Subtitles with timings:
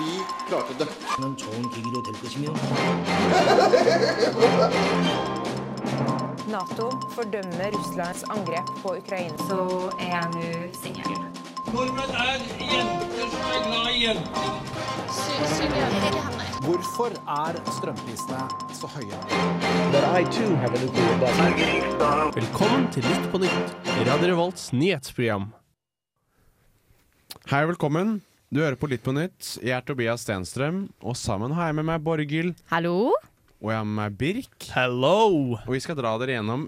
[0.00, 0.10] Vi
[0.48, 0.86] klarte det.
[1.20, 2.52] 는 좋은 계기로 될 것이며
[6.48, 9.36] Nato fordømmer Russlands angrep på Ukraina.
[9.48, 10.42] så er jeg nå
[10.82, 11.18] singel.
[11.74, 12.38] Nordmenn er
[12.72, 14.48] jenter som er glad i jenter.
[16.66, 17.10] Hvorfor
[17.46, 18.42] er strømprisene
[18.74, 19.18] så høye?
[22.34, 23.66] Velkommen til Lytt på nytt,
[24.06, 25.52] Radio Revolts nyhetsprogram.
[27.50, 28.22] Hei, velkommen.
[28.51, 29.53] Du hører på Litt på nytt.
[29.63, 32.57] Jeg er Tobias Stenstrøm, og sammen har jeg med meg Borghild.
[32.67, 33.13] Hallo?
[33.63, 34.65] Og jeg har med meg Birk.
[34.75, 35.55] Hello!
[35.55, 36.65] Og vi skal dra dere gjennom,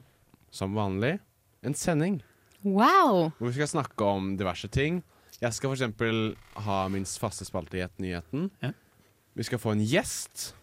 [0.47, 1.17] som vanlig,
[1.59, 2.21] en sending
[2.63, 3.33] Wow!
[3.35, 5.01] hvor vi skal snakke om diverse ting.
[5.43, 6.23] Jeg skal f.eks.
[6.63, 8.47] ha min faste spalte Gjett nyheten.
[8.63, 8.71] Ja.
[9.35, 10.53] Vi skal få en gjest.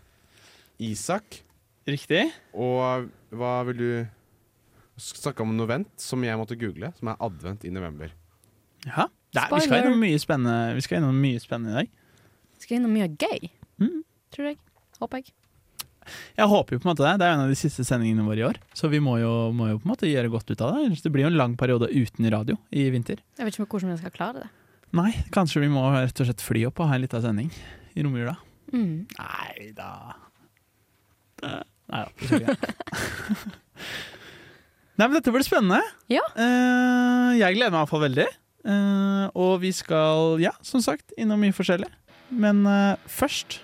[0.81, 1.43] Isak.
[1.85, 2.31] Riktig.
[2.57, 3.91] Og hva vil du
[4.97, 8.17] snakke om novent, som jeg måtte google, som er advent i november.
[8.89, 9.11] Ja.
[9.31, 11.91] Er, vi skal innom mye spennende Vi skal innom mye spennende i dag.
[12.57, 13.51] Vi Skal innom mye gøy.
[13.83, 14.01] Mm.
[14.35, 14.59] Tror jeg.
[15.01, 15.35] Håper jeg.
[16.39, 17.13] Jeg håper jo på en måte det.
[17.21, 18.59] Det er en av de siste sendingene våre i år.
[18.75, 20.87] Så vi må jo, må jo på en måte gjøre godt ut av det.
[20.89, 23.23] Ellers Det blir jo en lang periode uten radio i vinter.
[23.39, 24.51] Jeg vet ikke hvordan vi skal klare det.
[24.99, 27.53] Nei, kanskje vi må rett og slett fly opp og ha en liten sending
[27.95, 28.35] i romjula.
[28.75, 29.07] Mm.
[29.19, 29.91] Nei da
[31.41, 32.55] Nei da.
[35.01, 35.81] Nei, men dette blir spennende.
[36.13, 36.21] Ja.
[36.37, 38.27] Eh, jeg gleder meg iallfall veldig.
[38.67, 41.89] Eh, og vi skal, ja, som sagt, innom mye forskjellig.
[42.31, 43.61] Men eh, først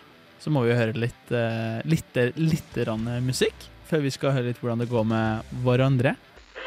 [0.47, 3.65] så må vi høre litt, uh, litt, litt rann musikk.
[3.89, 6.13] Før vi skal høre litt hvordan det går med hverandre.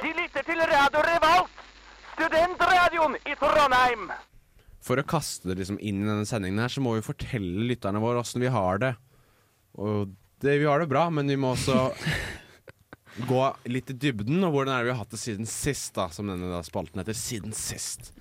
[0.02, 1.62] De lytter til Radio Revolt,
[2.18, 4.10] studentradioen i Trondheim.
[4.84, 8.04] For å kaste det liksom inn i denne sendingen her, så må vi fortelle lytterne
[8.04, 8.94] våre åssen vi har det.
[9.80, 10.12] Og
[10.44, 11.90] det, vi har det bra, men vi må også
[13.28, 16.08] gå litt i dybden, og hvordan er det vi har hatt det siden sist, da,
[16.14, 17.18] som denne da spalten heter.
[17.18, 18.12] Siden sist.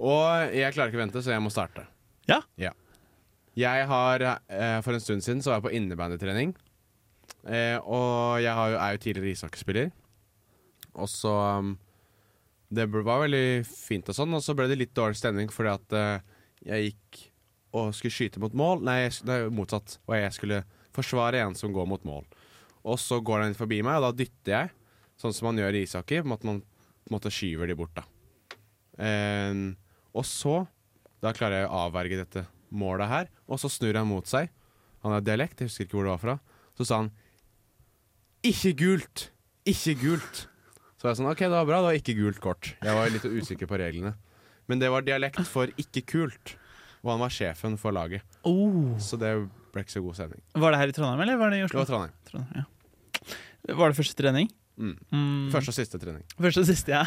[0.00, 1.84] Og jeg klarer ikke å vente, så jeg må starte.
[2.30, 2.72] Ja.
[3.58, 6.54] Jeg har eh, For en stund siden så var jeg på innebandytrening.
[7.44, 9.90] Eh, og jeg har jo, er jo tidligere ishockeyspiller.
[11.00, 11.74] Og så um,
[12.70, 15.96] Det var veldig fint og sånn, og så ble det litt dårlig stemning fordi at
[15.98, 17.20] eh, jeg gikk
[17.76, 18.82] og skulle skyte mot mål.
[18.86, 19.98] Nei, det er jo motsatt.
[20.08, 20.62] Og jeg skulle
[20.94, 22.26] forsvare en som går mot mål.
[22.84, 24.72] Og så går den forbi meg, og da dytter jeg,
[25.20, 26.22] sånn som man gjør i ishockey.
[26.22, 28.04] på en måte Man på en måte skyver de bort, da.
[29.00, 29.76] Um,
[30.12, 30.66] og så
[31.20, 33.26] Da klarer jeg å avverge dette målet her.
[33.48, 34.48] Og så snur han mot seg.
[35.04, 36.36] Han har dialekt, jeg husker ikke hvor det var fra.
[36.78, 37.10] Så sa han
[38.40, 39.26] 'ikke gult'!
[39.68, 40.46] Ikke gult!
[40.96, 42.72] Så var jeg sånn OK, det var bra, det var ikke gult kort.
[42.80, 44.14] Jeg var litt usikker på reglene.
[44.68, 46.56] Men det var dialekt for 'ikke kult'.
[47.04, 48.22] Og han var sjefen for laget.
[48.44, 48.96] Oh.
[48.96, 49.32] Så det
[49.72, 50.42] ble ikke så god sending.
[50.54, 52.12] Var det her i Trondheim, eller var det i Det var Trondheim.
[52.24, 52.64] Trondheim ja.
[53.68, 54.48] Var det første trening?
[54.80, 54.94] Mm.
[55.12, 55.50] Mm.
[55.52, 56.24] Første og siste trening.
[56.40, 57.04] Første og siste, ja.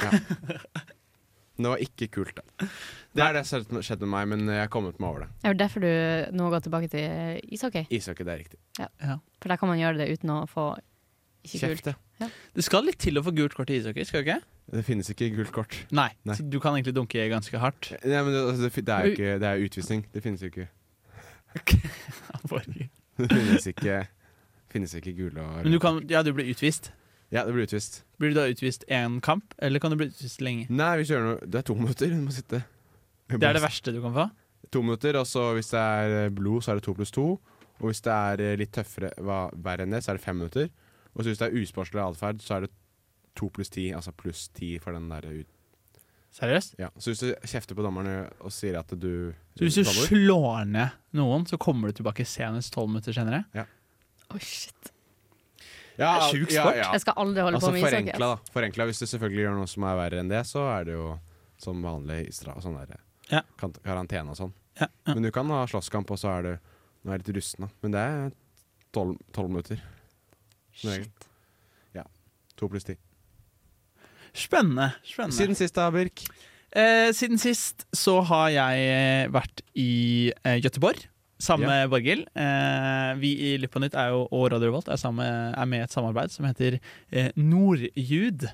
[1.53, 2.67] Det var ikke kult, da.
[3.13, 5.27] Det er det som har skjedd med meg, men jeg har kommet meg over det.
[5.45, 7.85] Er det derfor du nå går tilbake til ishockey?
[7.93, 8.59] Ishockey, det er riktig.
[8.79, 10.71] For der kan man gjøre det uten å få
[11.43, 12.01] ikke Kjeft, kult.
[12.23, 12.29] Ja.
[12.55, 14.39] Det skal litt til å få gult kort i ishockey, skal du ikke?
[14.73, 15.77] Det finnes ikke gult kort.
[15.93, 16.37] Nei, Nei.
[16.39, 17.91] så du kan egentlig dunke ganske hardt.
[18.01, 20.05] Nei, men det, altså, det, det er jo ikke Det er utvisning.
[20.13, 20.69] Det finnes jo ikke.
[23.13, 23.97] Det finnes ikke
[24.73, 26.91] Finnes ikke gule og Men du kan, ja, du blir utvist.
[27.33, 28.03] Ja, det blir utvist.
[28.21, 30.67] Blir du da utvist én kamp, eller kan du bli utvist lenge?
[30.69, 32.13] Nei, hvis du gjør noe Det er to minutter.
[32.13, 32.61] Du må sitte.
[33.33, 34.27] Det er det verste du kan få?
[34.73, 37.25] To minutter, og så hvis det er eh, blod, så er det to pluss to.
[37.81, 40.37] Og hvis det er eh, litt tøffere, hva, verre enn det, så er det fem
[40.39, 40.69] minutter.
[41.13, 42.73] Og så hvis det er usportslig atferd, så er det
[43.37, 45.49] to pluss ti, altså pluss ti for den der ut...
[46.33, 46.79] Seriøst?
[46.81, 46.89] Ja.
[46.97, 50.95] Så hvis du kjefter på dommerne og sier at du Så hvis du slår ned
[51.13, 53.43] noen, så kommer du tilbake senest tolv minutter senere?
[54.31, 54.91] Oi, shit.
[55.97, 56.75] ja, Det er sjuk sport.
[56.79, 57.95] Jeg skal aldri holde Altså på med ishockey.
[58.13, 58.53] forenkla, da.
[58.53, 58.85] Forenkla.
[58.89, 61.19] Hvis du selvfølgelig gjør noe som er verre enn det, så er det jo
[61.63, 62.97] som vanlig i stra sånn der,
[63.31, 63.41] Ja.
[63.57, 64.53] karantene og sånn.
[64.79, 65.13] Ja, ja.
[65.13, 66.59] Men du kan ha slåsskamp, og så er du
[67.03, 67.67] Nå er jeg litt rusten, da.
[67.83, 68.31] Men det er
[68.95, 69.81] tolv tolv minutter.
[70.73, 71.27] Shit.
[71.93, 72.03] Ja.
[72.55, 72.95] To pluss ti.
[74.33, 74.93] Spennende.
[75.03, 75.35] spennende.
[75.35, 76.23] Siden sist, da, Birk?
[76.71, 81.03] Eh, siden sist så har jeg vært i eh, Göteborg
[81.43, 81.87] sammen Ja.
[81.91, 82.25] Borghild.
[82.39, 85.83] Eh, vi i Lytt på nytt er jo, og Radio Revolt er, samme, er med
[85.83, 86.79] i et samarbeid som heter
[87.11, 88.47] eh, Nordjud.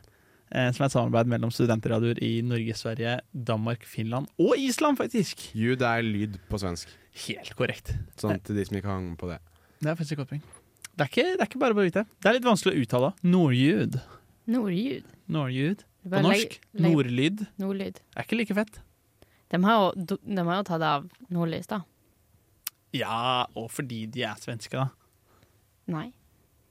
[0.49, 5.43] Eh, som er et samarbeid mellom studentradioer i Norge, Sverige, Danmark, Finland og Island, faktisk.
[5.53, 6.89] Jud er lyd på svensk.
[7.27, 7.93] Helt korrekt.
[8.17, 9.37] Sånn til de som ikke hang på det.
[9.79, 10.41] Det er faktisk et godt poeng.
[10.99, 12.03] Det er, ikke, det er ikke bare å vite.
[12.19, 13.11] Det er litt vanskelig å uttale.
[13.23, 13.99] Nordjud.
[14.49, 15.13] Nordjud.
[15.31, 15.85] Nordjud.
[16.09, 16.57] På norsk.
[16.81, 17.45] Nordlyd.
[17.61, 18.01] Nordlyd.
[18.17, 18.81] Er ikke like fett.
[19.53, 21.81] De har jo, de har jo tatt av nordlys, da.
[22.93, 24.87] Ja, og fordi de er svenske, da.
[25.87, 26.11] Nei.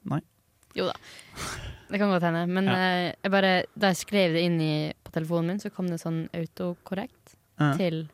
[0.08, 0.20] Nei.
[0.76, 0.94] Jo da.
[1.88, 2.46] Det kan godt hende.
[2.48, 2.74] Men Ja.
[2.74, 6.00] eh, jeg bare, da jeg skrev det inn i, på telefonen min, så kom det
[6.00, 7.74] sånn autokorrekt Ja.
[7.76, 8.08] til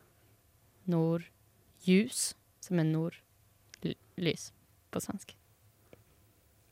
[0.87, 2.33] nordjus.
[2.65, 4.47] som er nordlys
[4.91, 5.35] på svensk.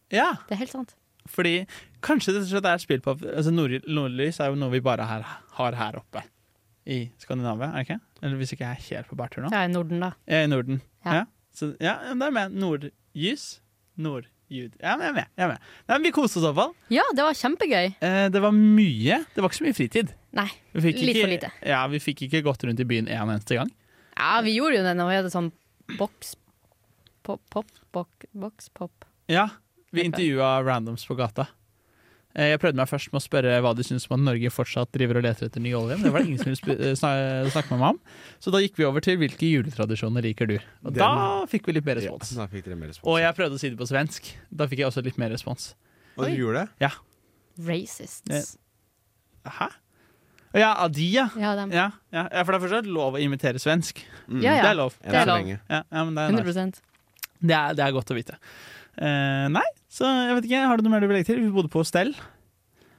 [0.09, 0.95] Ja, Det er helt sant.
[1.29, 1.67] fordi
[2.01, 5.21] kanskje det er et spill på altså nord, Nordlys er jo noe vi bare her,
[5.21, 6.23] har her oppe
[6.87, 7.99] i Skandinavia, er det ikke?
[8.23, 9.49] Eller hvis ikke jeg er helt på bærtur nå?
[9.51, 10.13] Ja, i Norden, da.
[10.29, 10.79] Jeg er I Norden.
[11.03, 11.15] Ja.
[11.19, 11.23] Ja.
[11.53, 12.55] Så, ja, men det er med.
[12.63, 13.43] Nordlys.
[13.99, 14.77] Nordjud.
[14.79, 15.27] Ja, men jeg er med.
[15.37, 15.65] Jeg er med.
[15.89, 16.71] Nei, men vi koste oss i hvert fall.
[16.95, 17.89] Ja, det var kjempegøy.
[17.99, 19.19] Eh, det var mye.
[19.35, 20.13] Det var ikke så mye fritid.
[20.33, 21.51] Nei, litt ikke, for lite.
[21.69, 23.69] Ja, Vi fikk ikke gått rundt i byen en eneste gang.
[24.15, 25.51] Ja, vi gjorde jo det når vi hadde sånn
[25.99, 26.35] boks
[27.23, 29.05] Pop, pop, bok, boks, pop.
[29.31, 29.45] Ja,
[29.95, 31.45] Vi intervjua randoms på gata.
[32.35, 34.89] Eh, Jeg prøvde meg først med å spørre hva de syns om at Norge fortsatt
[34.91, 35.97] driver og leter etter ny olje.
[35.99, 37.99] Men det var det ingen som ville eh, sna- snakke med meg om.
[38.41, 40.55] Så da gikk vi over til hvilke juletradisjoner liker du.
[40.83, 42.35] Og Den- da fikk vi litt mer Ja, respons.
[42.35, 43.05] da fikk dere mer respons.
[43.05, 44.31] Og jeg prøvde å si det på svensk.
[44.51, 45.75] Da fikk jeg også litt mer respons.
[46.17, 46.69] Og du gjorde det?
[46.81, 46.89] Ja.
[47.59, 48.57] Racists.
[49.45, 49.69] Hæ?
[50.55, 51.29] Ja, av de, ja.
[51.37, 51.71] Ja, dem.
[51.73, 52.27] Ja, ja.
[52.31, 54.03] ja, for det er fortsatt lov å imitere svensk.
[54.29, 54.41] Mm.
[54.43, 54.93] Ja, Det er lov.
[55.01, 55.37] Det er lov.
[55.41, 55.59] lenge.
[55.69, 56.53] Ja, ja, men det, er nice.
[56.59, 56.81] 100
[57.41, 58.37] det, er, det er godt å vite.
[58.97, 60.63] Eh, nei, så jeg vet ikke.
[60.69, 61.41] Har du noe mer du vil legge til?
[61.43, 62.13] Vi bodde på hostell.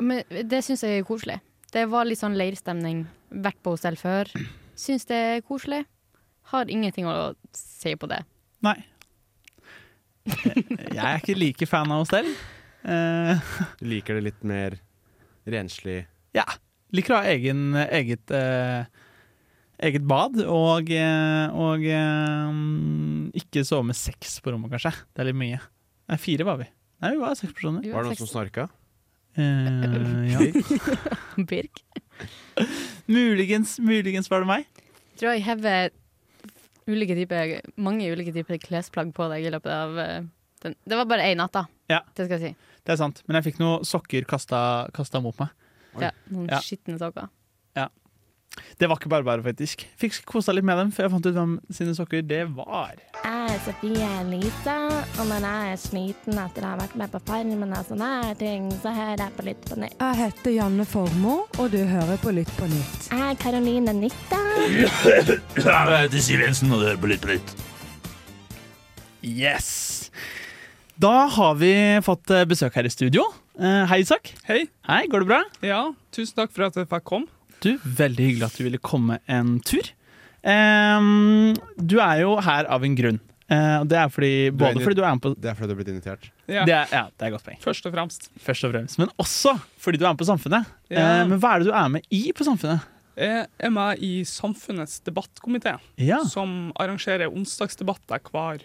[0.03, 1.39] Men det syns jeg er koselig.
[1.75, 3.05] Det var litt sånn leirstemning.
[3.45, 4.31] Vært på hostell før.
[4.79, 5.85] Syns det er koselig.
[6.51, 8.21] Har ingenting å si på det.
[8.65, 8.77] Nei.
[10.25, 12.29] Jeg er ikke like fan av hostell.
[12.85, 14.77] Eh, Du liker det litt mer
[15.49, 16.03] renslig
[16.37, 16.45] ja.
[16.95, 18.85] Liker å ha egen, eget, eh,
[19.89, 24.93] eget bad og, eh, og um, ikke sove med sex på rommet, kanskje.
[25.15, 25.61] Det er litt mye.
[26.11, 26.67] Nei, fire var vi.
[27.03, 27.85] Nei, vi var seks personer.
[27.93, 28.69] Var det noen som snorka?
[29.35, 30.41] Eh, ja.
[31.51, 31.81] Birk.
[33.11, 34.67] Muligens, muligens var det meg.
[35.15, 35.91] Jeg Tror jeg hever
[36.91, 40.27] ulike typer, mange ulike typer klesplagg på deg i løpet av eh,
[40.65, 40.77] den.
[40.85, 41.65] Det var bare én natt, da.
[41.91, 42.03] Ja.
[42.15, 42.73] Det skal jeg si.
[42.85, 43.23] Det er sant.
[43.27, 44.61] Men jeg fikk noen sokker kasta,
[44.97, 45.53] kasta mot meg.
[46.03, 46.61] Ja, noen Ja.
[46.65, 47.31] skitne sokker.
[48.79, 49.85] Det var ikke bare bare, faktisk.
[50.01, 52.95] Fikk kosa litt med dem, for jeg fant ut hvem sine sokker det var.
[53.25, 54.77] Jeg er Sofie Elise,
[55.19, 58.39] og når jeg er sliten etter å ha vært med på Farmen og sånne her
[58.41, 59.97] ting, så hører jeg på Lytt på nytt.
[60.01, 63.11] Jeg heter Janne Formoe, og du hører på Lytt på nytt.
[63.11, 64.43] Jeg er Karoline Nytta.
[64.71, 64.91] Jeg
[65.59, 67.55] heter Siv Jensen, og du hører på Lytt på nytt.
[69.25, 70.11] Yes!
[71.01, 71.73] Da har vi
[72.07, 73.25] fått eh, besøk her i studio.
[73.59, 74.31] Eh, hei, Isak.
[74.47, 74.61] Hei.
[74.87, 75.41] Hei, Går det bra?
[75.65, 75.81] Ja,
[76.15, 77.31] tusen takk for at jeg fikk komme.
[77.65, 79.89] Du, Veldig hyggelig at du ville komme en tur.
[80.45, 83.21] Um, du er jo her av en grunn.
[83.45, 85.79] Uh, det er fordi, både fordi du er med på Det er fordi du er
[85.79, 86.31] blitt invitert.
[86.49, 87.59] Ja, det er, ja, det er godt poeng.
[87.65, 88.29] først og fremst.
[88.41, 89.01] Først og fremst.
[89.01, 90.69] Men også fordi du er med på Samfunnet.
[90.93, 91.05] Ja.
[91.05, 92.91] Uh, men hva er det du er med i på Samfunnet?
[93.15, 98.65] Jeg er med i Samfunnets debattkomité, Ja, som arrangerer onsdagsdebatter hver,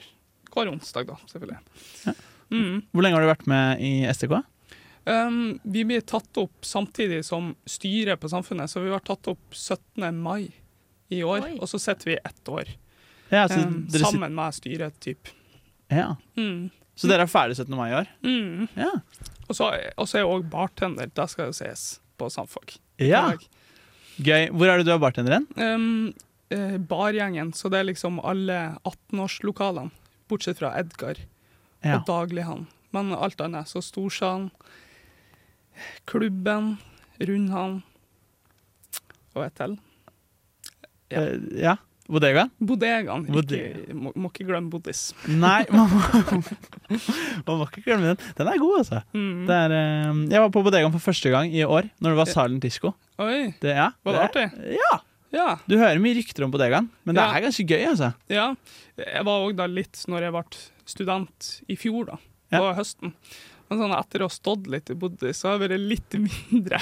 [0.50, 2.16] hver onsdag, da, selvfølgelig.
[2.50, 2.80] Mm.
[2.90, 4.40] Hvor lenge har du vært med i STK?
[5.06, 9.56] Um, vi blir tatt opp samtidig som styret på Samfunnet, så vi var tatt opp
[9.56, 10.12] 17.
[10.22, 10.52] mai
[11.10, 11.56] i år, Oi.
[11.60, 12.68] og så sitter vi ett år
[13.32, 15.32] Ja, så, um, dere sammen med styret, typ.
[15.90, 16.16] ja.
[16.38, 16.70] Mm.
[16.96, 17.76] så dere er ferdig 17.
[17.78, 18.08] mai i år?
[18.24, 18.68] Mm.
[18.76, 18.92] Ja.
[19.50, 22.76] Og så og så er jeg òg bartender, det skal jo ses på Samfag.
[23.00, 23.32] ja.
[24.20, 24.50] Gøy.
[24.52, 25.46] Hvor er det du er bartender hen?
[25.56, 26.14] Um,
[26.52, 29.92] eh, bargjengen, så det er liksom alle 18-årslokalene,
[30.28, 31.16] bortsett fra Edgar
[31.82, 31.96] Ja.
[32.02, 32.68] og Daglighan.
[32.92, 33.70] Men alt annet.
[33.72, 34.50] Så Storsalen,
[36.10, 36.74] klubben,
[37.20, 37.82] Rundhavn
[39.36, 39.78] og et til.
[41.12, 41.22] Ja.
[41.22, 41.76] Eh, ja.
[42.10, 42.50] Bodegaen?
[42.58, 43.28] Bodegaen.
[43.30, 43.94] Bodega.
[43.94, 45.12] Må, må ikke glemme Bodis.
[45.30, 46.00] Nei, man må,
[47.46, 48.24] man må ikke glemme den.
[48.40, 49.02] Den er god, altså.
[49.14, 49.44] Mm.
[49.46, 52.32] Det er, eh, jeg var på Bodegaen for første gang i år, når det var
[52.32, 52.96] Silent Disco.
[53.22, 54.48] Oi, Det, ja, var det artig?
[54.80, 54.92] Ja.
[55.30, 55.48] Ja.
[55.70, 57.36] Du hører mye rykter om Bodegaen, men det Ja.
[57.38, 58.14] er ganske gøy, altså.
[58.34, 58.48] ja.
[58.98, 62.18] Jeg var òg da litt når jeg ble student i fjor, da.
[62.58, 63.14] På høsten.
[63.70, 66.80] Men sånn etter å ha stått litt i Bodø, så har jeg vært litt mindre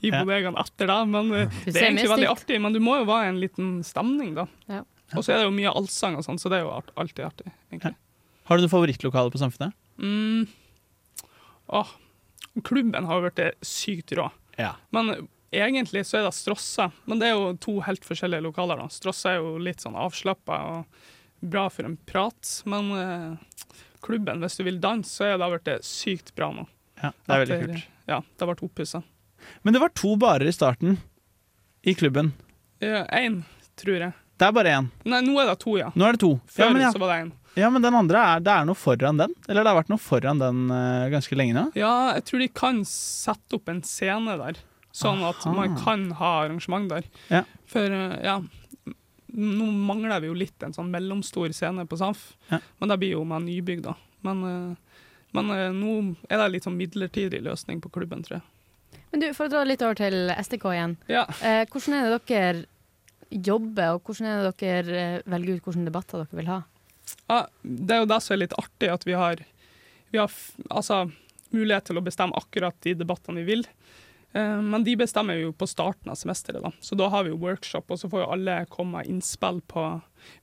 [0.00, 1.00] i bodegaen etter da.
[1.04, 2.60] Men eh, det er egentlig veldig artig.
[2.62, 4.46] Men du må jo være i en liten stemning, da.
[4.70, 4.84] Ja.
[5.16, 7.24] Og så er det jo mye allsang og sånn, så det er jo art- alltid
[7.26, 7.96] artig, egentlig.
[8.46, 9.74] Har du noe favorittlokale på Samfunnet?
[9.98, 10.46] Mm.
[11.66, 11.90] Åh,
[12.66, 14.28] klubben har jo blitt sykt rå.
[14.58, 14.72] Ja.
[14.94, 16.90] Men egentlig så er det Strossa.
[17.10, 18.78] Men det er jo to helt forskjellige lokaler.
[18.84, 18.88] da.
[18.90, 21.02] Strossa er jo litt sånn avslappa og
[21.42, 22.50] bra for en prat.
[22.70, 23.62] Men eh,
[24.04, 26.66] klubben, hvis du vil danse, så er det blitt sykt bra nå.
[27.02, 27.88] ja det er veldig kult.
[28.10, 29.02] Ja, det har vært oppussa.
[29.62, 30.98] Men det var to barer i starten
[31.82, 32.32] i klubben.
[32.80, 33.42] Én,
[33.80, 34.12] tror jeg.
[34.40, 34.88] Det er bare én.
[35.08, 35.90] Nei, nå er det to, ja.
[35.94, 36.34] Nå er det to.
[36.48, 36.92] Før Ja, ja.
[36.92, 37.30] så var det én.
[37.60, 39.34] ja, men den andre er, det er noe foran den?
[39.48, 41.66] Eller det har vært noe foran den uh, ganske lenge nå?
[41.76, 44.60] Ja, jeg tror de kan sette opp en scene der,
[44.96, 45.52] sånn at Aha.
[45.56, 47.04] man kan ha arrangement der.
[47.28, 47.44] Ja.
[47.68, 48.38] For uh, ja,
[49.34, 52.58] nå mangler vi jo litt en sånn mellomstor scene på Samf, Ja.
[52.80, 53.94] men det blir jo med nybygg, da.
[54.22, 55.00] Men, eh,
[55.32, 59.00] men eh, nå er det litt sånn midlertidig løsning på klubben, tror jeg.
[59.12, 60.96] Men du, For å dra litt over til STK igjen.
[61.08, 61.24] Ja.
[61.42, 62.64] Eh, hvordan er det dere
[63.30, 66.60] jobber, og hvordan er det dere eh, velger ut hvilke debatter dere vil ha?
[67.30, 69.42] Ja, det er jo det som er litt artig, at vi har,
[70.10, 71.04] vi har f- altså,
[71.54, 73.64] mulighet til å bestemme akkurat de debattene vi vil.
[74.32, 76.70] Eh, Men de bestemmer vi jo på starten av semesteret, da.
[76.80, 79.86] Så da har vi jo workshop, og så får jo alle komme med innspill på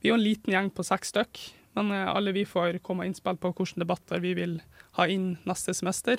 [0.02, 1.40] Vi er jo en liten gjeng på seks stykk,
[1.76, 4.60] men eh, alle vi får komme med innspill på hvilke debatter vi vil
[4.98, 6.18] ha inn neste semester.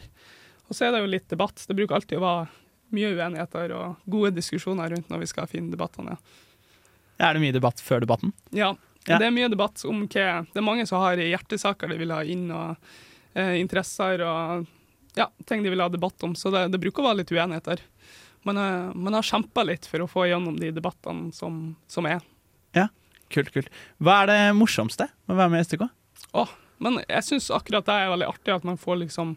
[0.70, 1.62] Og så er det jo litt debatt.
[1.68, 2.48] Det bruker alltid å være
[2.92, 6.16] mye uenigheter og gode diskusjoner rundt når vi skal finne debattene.
[7.20, 8.34] Er det mye debatt før debatten?
[8.52, 8.76] Ja,
[9.08, 9.18] Ja.
[9.18, 12.22] det er mye debatt om hva Det er mange som har hjertesaker de vil ha
[12.24, 12.78] inn, og
[13.36, 14.68] eh, interesser og
[15.16, 17.82] ja, ting de vil ha debatt om, så det, det bruker å være litt uenigheter.
[18.48, 22.22] Men eh, man har kjempa litt for å få igjennom de debattene som, som er.
[22.78, 22.88] Ja,
[23.34, 23.70] kult, kult.
[24.00, 25.88] Hva er det morsomste med å være med i STK?
[26.38, 29.34] Oh, men jeg syns akkurat det er veldig artig at man får liksom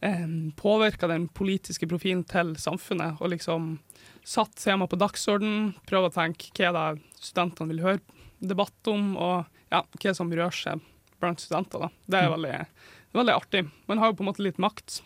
[0.00, 0.26] eh,
[0.60, 3.78] påvirka den politiske profilen til samfunnet, og liksom
[4.26, 8.00] satt tema på dagsordenen, prøve å tenke hva er det studentene vil høre
[8.40, 10.84] debatt om, og ja, hva som rører seg
[11.20, 11.86] blant studenter.
[11.86, 11.88] da.
[12.08, 12.34] Det er Mm.
[12.36, 12.66] veldig,
[13.10, 13.64] det er veldig artig.
[13.90, 15.00] Man har jo på en måte litt makt.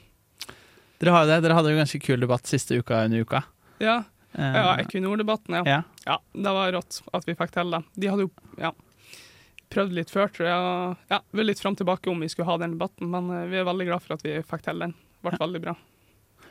[1.00, 1.38] Dere har jo det.
[1.44, 3.40] Dere hadde jo ganske kul debatt siste uka under uka.
[3.82, 4.02] Ja,
[4.34, 5.62] Eh, ja Equinor-debatten, ja.
[5.66, 5.82] ja.
[6.04, 7.82] Ja, det var rått at vi fikk til det.
[7.94, 8.73] De hadde jo ja,
[9.73, 10.94] prøvd litt før, tror jeg.
[11.12, 13.61] Ja, vi er litt fram tilbake om vi skulle ha den debatten, men eh, vi
[13.61, 14.96] er veldig glad for at vi fikk til den.
[14.96, 15.76] Det ble veldig bra.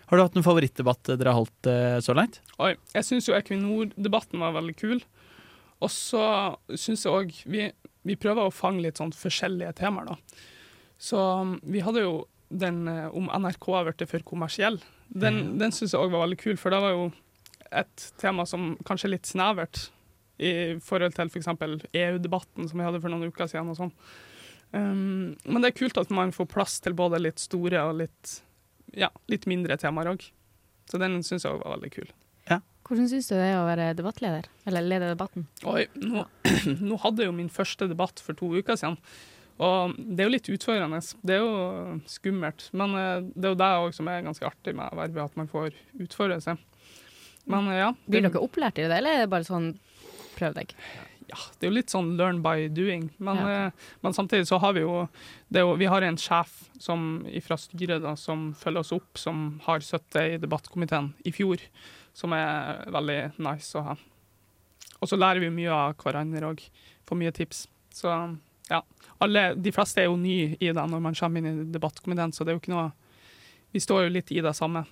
[0.09, 2.39] Har du hatt noen favorittdebatt dere har holdt eh, så langt?
[2.63, 5.03] Oi, jeg syns jo Equinor-debatten var veldig kul.
[5.83, 6.23] Og så
[6.79, 7.67] syns jeg òg vi,
[8.07, 10.43] vi prøver å fange litt sånn forskjellige temaer, da.
[11.03, 12.13] Så um, vi hadde jo
[12.53, 14.77] den eh, om NRK har blitt for kommersiell.
[15.09, 15.55] Den, mm.
[15.59, 17.07] den syns jeg òg var veldig kul, for det var jo
[17.73, 19.87] et tema som kanskje er litt snevert
[20.43, 20.51] i
[20.83, 21.49] forhold til f.eks.
[21.49, 23.73] EU-debatten som vi hadde for noen uker siden.
[23.73, 23.91] og sånn.
[24.73, 28.37] Um, men det er kult at man får plass til både litt store og litt,
[28.97, 30.25] ja, litt mindre temaer òg.
[30.89, 32.13] Så den syns jeg òg var veldig kul.
[32.83, 34.47] Hvordan syns du det er å være debattleder?
[34.67, 35.45] Eller lede debatten?
[35.71, 36.25] Oi, nå,
[36.89, 38.97] nå hadde jeg jo min første debatt for to uker siden.
[39.61, 40.99] Og det er jo litt utfordrende.
[41.21, 42.67] Det er jo skummelt.
[42.73, 45.51] Men eh, det er jo det òg som er ganske artig med vervet, at man
[45.51, 46.61] får utfordre seg.
[47.49, 47.91] Men ja.
[48.05, 49.73] Det, Blir dere opplært i det, eller er det bare sånn
[50.33, 50.73] prøv deg?
[51.33, 53.07] ja, det er jo litt sånn learn by doing.
[53.17, 53.97] Men, Ja, okay.
[54.01, 55.07] men samtidig så har vi jo,
[55.49, 59.59] det jo Vi har en sjef som, fra styret da, som følger oss opp, som
[59.65, 61.61] har sittet i debattkomiteen i fjor,
[62.13, 63.95] som er veldig nice å ha.
[65.01, 66.61] Og så lærer vi mye av hverandre òg.
[67.07, 67.67] Får mye tips.
[67.93, 68.11] Så
[68.69, 68.81] ja.
[69.23, 72.43] Alle, de fleste er jo nye i det når man kommer inn i debattkomiteen, så
[72.43, 72.91] det er jo ikke noe
[73.73, 74.83] Vi står jo litt i det samme.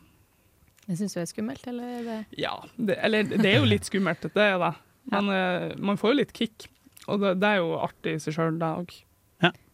[0.88, 3.86] Jeg syns det er skummelt, eller er det Ja, det, eller det er jo litt
[3.86, 4.72] skummelt, det er det.
[5.13, 6.66] Men eh, man får jo litt kick,
[7.06, 8.96] og det, det er jo artig i seg sjøl, det òg.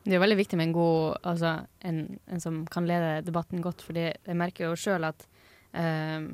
[0.08, 1.50] Det er jo veldig viktig med en god Altså
[1.84, 1.98] en,
[2.32, 5.26] en som kan lede debatten godt, fordi jeg merker jo sjøl at
[5.76, 6.30] eh,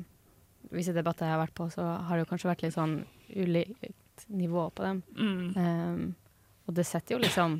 [0.74, 2.94] visse debatter jeg har vært på, så har det jo kanskje vært litt sånn
[3.34, 5.00] ulikt nivå på dem.
[5.18, 5.48] Mm.
[5.58, 6.23] Eh,
[6.66, 7.58] og det setter jo liksom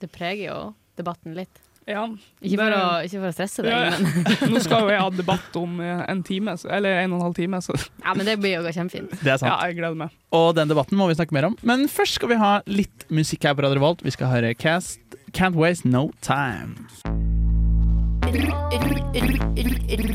[0.00, 0.60] Det preger jo
[0.98, 1.60] debatten litt.
[1.86, 2.04] Ja,
[2.40, 3.96] Ikke for, det- å, ikke for å stresse deg, Ja, ja.
[3.98, 7.24] men Nå skal jo jeg ha debatt om eh, en time, eller en og en
[7.26, 7.74] halv time, så
[8.04, 9.10] Ja, men det blir jo kjempefint.
[9.18, 9.50] Det er sant.
[9.50, 10.14] ja, jeg gleder meg.
[10.38, 11.56] Og den debatten må vi snakke mer om.
[11.66, 14.04] Men først skal vi ha litt musikk her på Radio Revolt.
[14.06, 15.00] Vi skal høre Cast
[15.34, 16.86] Can't Waste No Time.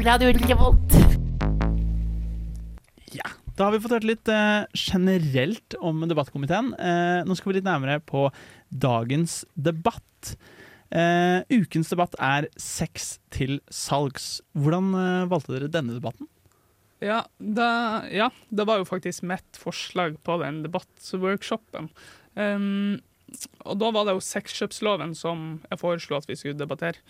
[0.08, 0.97] Radio Revolt.
[3.58, 6.76] Da har vi fått hørt litt eh, generelt om debattkomiteen.
[6.78, 8.28] Eh, nå skal vi litt nærmere på
[8.70, 10.36] dagens debatt.
[10.94, 14.44] Eh, ukens debatt er sex til salgs.
[14.54, 16.30] Hvordan eh, valgte dere denne debatten?
[17.02, 17.72] Ja det,
[18.14, 21.90] ja, det var jo faktisk mitt forslag på den debattworkshopen.
[22.38, 22.98] Um,
[23.66, 27.02] og da var det jo sexkjøpsloven som jeg foreslo at vi skulle debattere.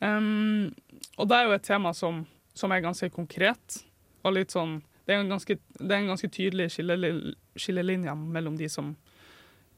[0.00, 0.72] Um,
[1.20, 2.24] og det er jo et tema som,
[2.56, 3.82] som er ganske konkret,
[4.24, 4.80] og litt sånn
[5.10, 8.92] Det er en ganske, er en ganske tydelig skilleli- skillelinje mellom de som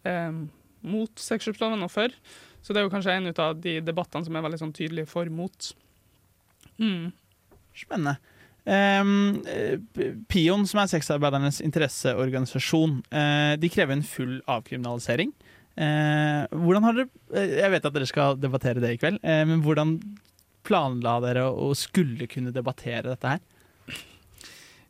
[0.05, 0.35] er
[0.83, 2.13] mot sexkjøpsloven og for.
[2.63, 5.31] Så det er jo kanskje en av de debattene som er veldig sånn tydelig for
[5.33, 5.73] mot.
[6.83, 7.11] Mm.
[7.75, 8.19] Spennende.
[8.63, 9.81] Um, eh,
[10.31, 15.33] Pion, som er sexarbeidernes interesseorganisasjon, uh, de krever en full avkriminalisering.
[15.73, 19.43] Uh, hvordan har dere eh, Jeg vet at dere skal debattere det i kveld, uh,
[19.49, 19.97] men hvordan
[20.69, 23.99] planla dere å skulle kunne debattere dette her?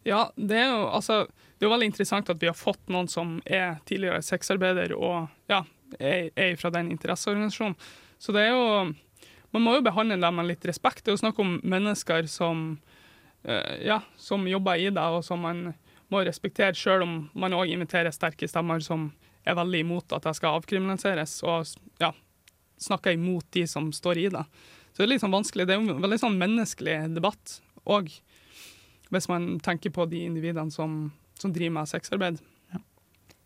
[0.06, 3.06] Ja, det er jo altså Det er jo veldig interessant at vi har fått noen
[3.10, 5.62] som er tidligere sexarbeider og ja,
[5.98, 7.76] er, er fra den interesseorganisasjonen.
[8.18, 8.94] Så det er jo
[9.52, 11.04] Man må jo behandle dem med litt respekt.
[11.04, 12.78] Det er jo snakk om mennesker som
[13.44, 15.74] eh, ja, som jobber i det, og som man
[16.08, 19.10] må respektere, selv om man òg inviterer sterke stemmer som
[19.44, 21.68] er veldig imot at det skal avkriminaliseres, og
[22.00, 22.12] ja,
[22.80, 24.44] snakker imot de som står i det.
[24.92, 25.66] Så det er litt sånn vanskelig.
[25.66, 28.12] Det er jo en veldig sånn menneskelig debatt òg
[29.12, 32.40] hvis man tenker på de individene som, som driver med sexarbeid.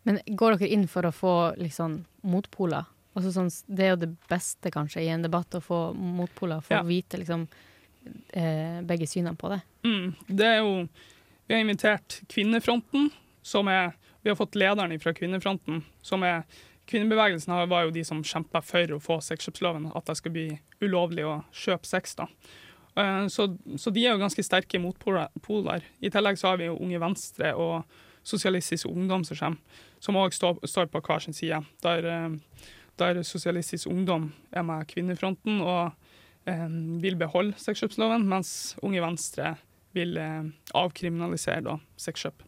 [0.06, 4.10] Men går dere inn for å få liksom motpoler også sånn, Det er jo det
[4.28, 6.82] beste kanskje i en debatt, å få motpoler, få Ja.
[6.84, 7.46] vite liksom
[8.32, 9.60] eh, begge synene på det.
[9.84, 10.88] Mm, det er jo
[11.48, 13.10] Vi har invitert Kvinnefronten,
[13.42, 16.44] som er Vi har fått lederen fra Kvinnefronten, som er
[16.86, 21.24] Kvinnebevegelsen var jo de som kjempa for å få sexkjøpsloven, at det skal bli ulovlig
[21.26, 22.14] å kjøpe sex.
[22.14, 22.26] da.
[22.96, 25.84] Eh, Så, så de er jo ganske sterke motpoler.
[26.00, 27.84] I tillegg så har vi jo Unge Venstre og
[28.26, 31.60] Sosialistisk Ungdom som kommer, som òg står, står på hver sin side.
[31.84, 32.64] Der, eh,
[32.98, 35.92] der Sosialistisk Ungdom er med Kvinnefronten og
[36.48, 36.66] eh,
[37.02, 39.54] vil beholde sexkjøpsloven, mens Unge Venstre
[39.96, 42.42] vil eh, avkriminalisere da, sexkjøp.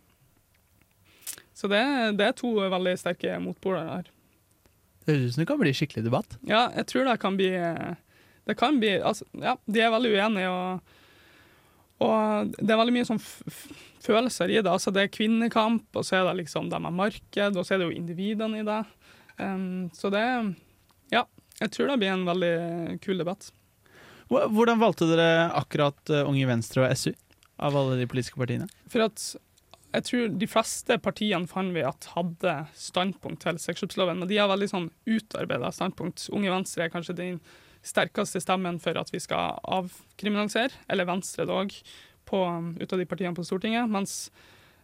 [1.54, 1.80] Så det,
[2.18, 4.10] det er to veldig sterke motpoler her.
[5.04, 6.36] Det høres ut som det kan bli skikkelig debatt.
[6.46, 7.48] Ja, jeg tror det kan bli
[8.48, 10.94] Det kan bli Altså, ja, de er veldig uenige, og,
[12.06, 13.20] og det er veldig mye sånn
[14.04, 14.70] følelser i det.
[14.72, 17.82] Altså, det er kvinnekamp, og så er det liksom de med marked, og så er
[17.82, 18.80] det jo individene i det.
[19.38, 20.24] Um, så det
[21.12, 21.26] Ja,
[21.60, 22.54] jeg tror det blir en veldig
[23.04, 23.50] kul debatt.
[24.28, 27.12] Hvordan valgte dere akkurat eh, Unge Venstre og SU
[27.64, 28.66] av alle de politiske partiene?
[28.92, 29.22] For at
[29.96, 34.50] jeg tror de fleste partiene fant vi at hadde standpunkt til sexkjøpsloven, men de har
[34.50, 36.26] veldig sånn utarbeida standpunkt.
[36.34, 37.40] Unge Venstre er kanskje den
[37.86, 41.74] sterkeste stemmen for at vi skal avkriminalisere, eller Venstre dog,
[42.28, 42.40] på,
[42.80, 44.28] ut av de partiene på Stortinget, mens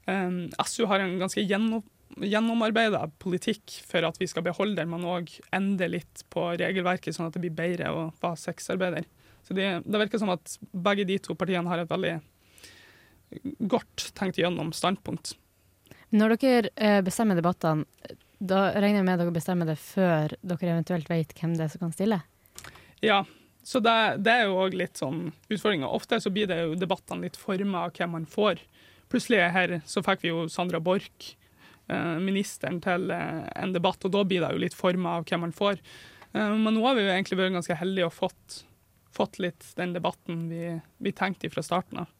[0.06, 1.84] um, SU har en ganske gjennom,
[2.22, 7.28] gjennomarbeida politikk for at vi skal beholde den, men òg endre litt på regelverket, sånn
[7.28, 9.08] at det blir bedre å være sexarbeider.
[9.44, 12.14] Så det, det virker som at begge de to partiene har et veldig
[13.68, 15.34] godt tenkt gjennom standpunkt.
[16.14, 17.84] Når dere eh, bestemmer debattene,
[18.44, 21.72] da regner jeg med at dere bestemmer det før dere eventuelt vet hvem det er
[21.72, 22.20] som kan stille?
[23.04, 23.22] Ja,
[23.64, 23.94] så det,
[24.24, 25.88] det er jo òg litt sånn utfordringer.
[25.88, 28.60] Ofte så blir det jo debattene litt forma av hvem man får.
[29.12, 31.30] Plutselig her så fikk vi jo Sandra Borch,
[31.88, 35.46] eh, ministeren, til eh, en debatt, og da blir det jo litt forma av hvem
[35.46, 35.80] man får.
[36.34, 38.58] Eh, men nå har vi jo egentlig vært ganske heldige og fått,
[39.16, 42.12] fått litt den debatten vi, vi tenkte fra starten av.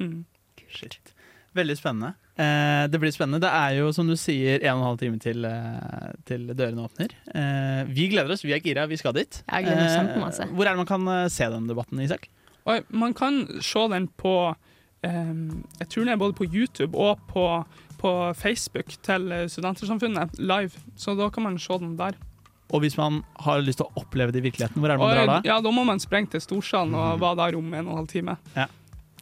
[0.00, 0.24] Mm.
[0.72, 1.12] Shit.
[1.56, 2.14] Veldig spennende.
[2.36, 3.40] Eh, det blir spennende.
[3.40, 6.84] Det er jo, som du sier, en og en halv time til, eh, til dørene
[6.84, 7.14] åpner.
[7.32, 9.42] Eh, vi gleder oss, vi er gira, vi skal dit.
[9.48, 10.48] Jeg gleder meg Eh, kjempemasse.
[10.52, 12.28] hvor er det man kan eh, se den debatten, Isak?
[12.66, 14.54] Oi, man kan se den på
[15.04, 17.64] ehm, Jeg tror den er både på YouTube og på,
[17.98, 22.12] på Facebook til eh, Studentersamfunnet live, så da kan man se den der.
[22.74, 25.08] Og hvis man har lyst til å oppleve det i virkeligheten, hvor er det man
[25.08, 25.40] Og, drar da?
[25.46, 28.08] ja, da må man sprenge til Storsalen og være der om en og en halv
[28.10, 28.36] time.
[28.56, 28.66] Ja.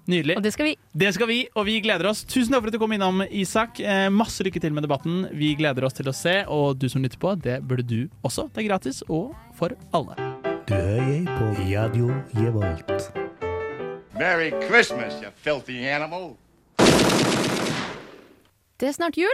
[0.05, 0.37] Nydelig.
[0.37, 0.75] Og det skal vi.
[0.93, 2.25] Det skal vi, og vi gleder oss.
[2.29, 3.81] Tusen takk for at du kom innom, Isak.
[3.81, 5.23] Eh, masse lykke til med debatten.
[5.33, 8.51] Vi gleder oss til å se, og du som lytter på, det burde du også.
[8.53, 10.19] Det er gratis, og for alle.
[10.69, 13.09] Du hører på Radio Revolt.
[14.15, 16.35] Merry Christmas, you filthy animal.
[18.79, 19.33] Det er snart jul.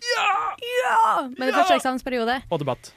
[0.00, 1.26] Ja!
[1.28, 2.40] Men det er første eksamensperiode.
[2.50, 2.92] Og debatt.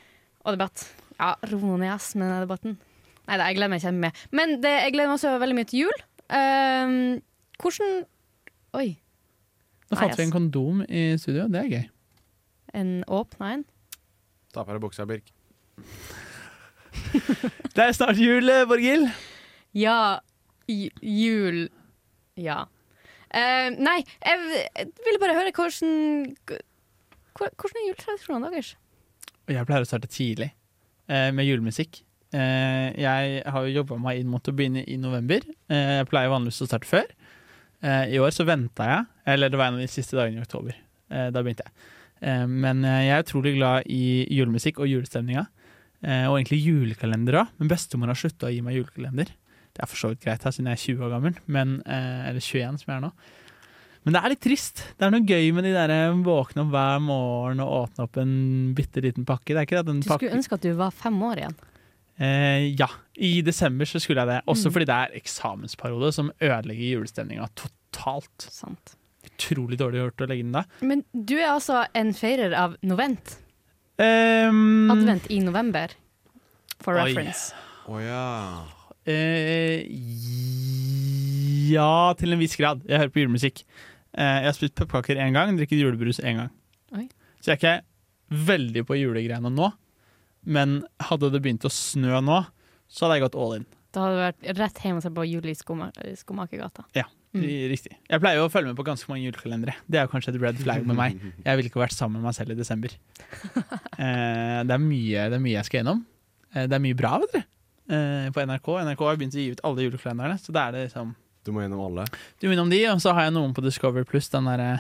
[0.48, 0.88] Og debatt.
[1.20, 2.80] Ja, ro ned ass med den debatten.
[3.28, 4.28] Nei da, jeg gleder meg kjempemye.
[4.34, 6.00] Men det, jeg gleder meg også veldig mye til jul.
[6.30, 7.22] Ehm,
[7.62, 8.04] hvordan
[8.78, 9.00] Oi.
[9.90, 11.48] Nå fant vi en kondom i studio.
[11.50, 11.86] Det er gøy.
[12.78, 13.64] En åpna en?
[14.54, 15.26] Ta på deg buksa, Birk.
[17.76, 19.08] Det er snart jul, eh, Borghild.
[19.74, 20.20] Ja.
[20.70, 21.70] J jul
[22.38, 22.68] Ja.
[23.30, 24.38] Uh, nei, jeg,
[24.74, 26.32] jeg ville bare høre hvordan
[27.38, 28.72] Hvordan er juletradisjonene deres?
[29.46, 30.50] Og jeg pleier å starte tidlig
[31.10, 32.02] uh, med julemusikk.
[32.36, 35.46] Eh, jeg har jo jobba meg inn mot å begynne i november.
[35.70, 37.08] Eh, jeg pleier vanligvis å starte før.
[37.82, 40.46] Eh, I år så venta jeg, eller det var en av de siste dagene i
[40.46, 40.76] oktober.
[41.10, 41.74] Eh, da begynte jeg.
[42.22, 45.48] Eh, men jeg er utrolig glad i julemusikk og julestemninga.
[46.04, 47.54] Eh, og egentlig julekalender òg.
[47.60, 49.32] Men bestemor har slutta å gi meg julekalender.
[49.74, 52.30] Det er for så vidt greit, her, siden jeg er 20 år gammel, men, eh,
[52.30, 53.12] eller 21 som jeg er nå.
[54.06, 54.84] Men det er litt trist.
[54.98, 55.92] Det er noe gøy med de der
[56.24, 59.54] våkne opp hver morgen og åpne opp en bitte liten pakke.
[59.54, 61.58] Du pakke skulle ønske at du var fem år igjen.
[62.20, 64.40] Eh, ja, i desember så skulle jeg det.
[64.52, 64.74] Også Mm.
[64.76, 68.42] fordi det er eksamensperiode som ødelegger julestemninga totalt.
[68.52, 68.96] Sant.
[69.26, 70.64] Utrolig dårlig gjort å legge den da.
[70.82, 73.38] Men du er altså en feirer av novent.
[74.00, 75.90] Um, Advent i november,
[76.82, 77.10] for Oi.
[77.10, 77.54] reference.
[77.88, 78.64] Å ja.
[79.06, 79.84] Eh,
[81.72, 82.84] ja, til en viss grad.
[82.88, 83.64] Jeg hører på julemusikk.
[84.18, 86.52] Eh, jeg har spist pepperkaker én gang, drikket julebrus én gang.
[86.98, 87.08] Oi.
[87.42, 89.72] Så jeg er ikke veldig på julegreiene nå.
[90.46, 92.40] Men hadde det begynt å snø nå,
[92.90, 93.66] så hadde jeg gått all in.
[93.94, 96.86] Da hadde du vært rett hjem og sett på jul i Skomakergata.
[96.96, 97.44] Ja, Mm.
[97.70, 97.94] riktig.
[98.10, 99.76] Jeg pleier jo å følge med på ganske mange julekalendere.
[99.88, 101.20] Det er jo kanskje et red flag med meg.
[101.46, 102.90] Jeg ville ikke vært sammen med meg selv i desember.
[104.00, 106.06] Eh, det, er mye, det er mye jeg skal gjennom.
[106.56, 107.46] Eh, det er mye bra, vet dere.
[107.90, 108.70] Eh, på NRK.
[108.88, 110.38] NRK har begynt å gi ut alle julekalenderne.
[110.40, 111.12] Så da er det liksom
[111.46, 112.06] Du må gjennom alle.
[112.40, 114.30] Du må gjennom de, og så har jeg noen på Discover Pluss.
[114.32, 114.80] Den derre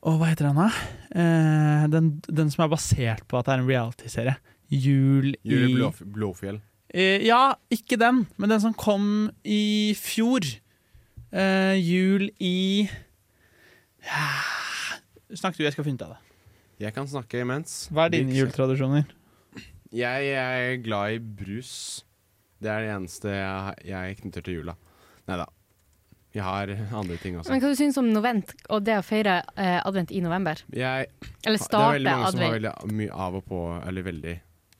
[0.00, 0.70] Å, hva heter den, da?
[1.12, 4.36] Eh, den, den som er basert på at det er en realityserie.
[4.70, 6.60] Jul i Jul i Blå, Blåfjell.
[6.88, 10.46] Eh, ja, ikke den, men den som kom i fjor.
[11.30, 12.88] Eh, jul i
[14.00, 14.24] ja.
[15.36, 16.20] Snakk du, jeg skal finne ut av det.
[16.86, 17.84] Jeg kan snakke imens.
[17.92, 19.04] Hva er dine juletradisjoner?
[19.92, 21.72] Jeg er glad i brus.
[22.62, 24.74] Det er det eneste jeg, jeg knytter til jula.
[25.28, 25.46] Nei da.
[26.34, 27.50] Jeg har andre ting også.
[27.50, 30.60] Men hva du synes om novent og det å feire eh, advent i november?
[30.70, 31.08] Jeg,
[31.42, 34.36] Eller det er veldig mange som har veldig mye av og på, eller veldig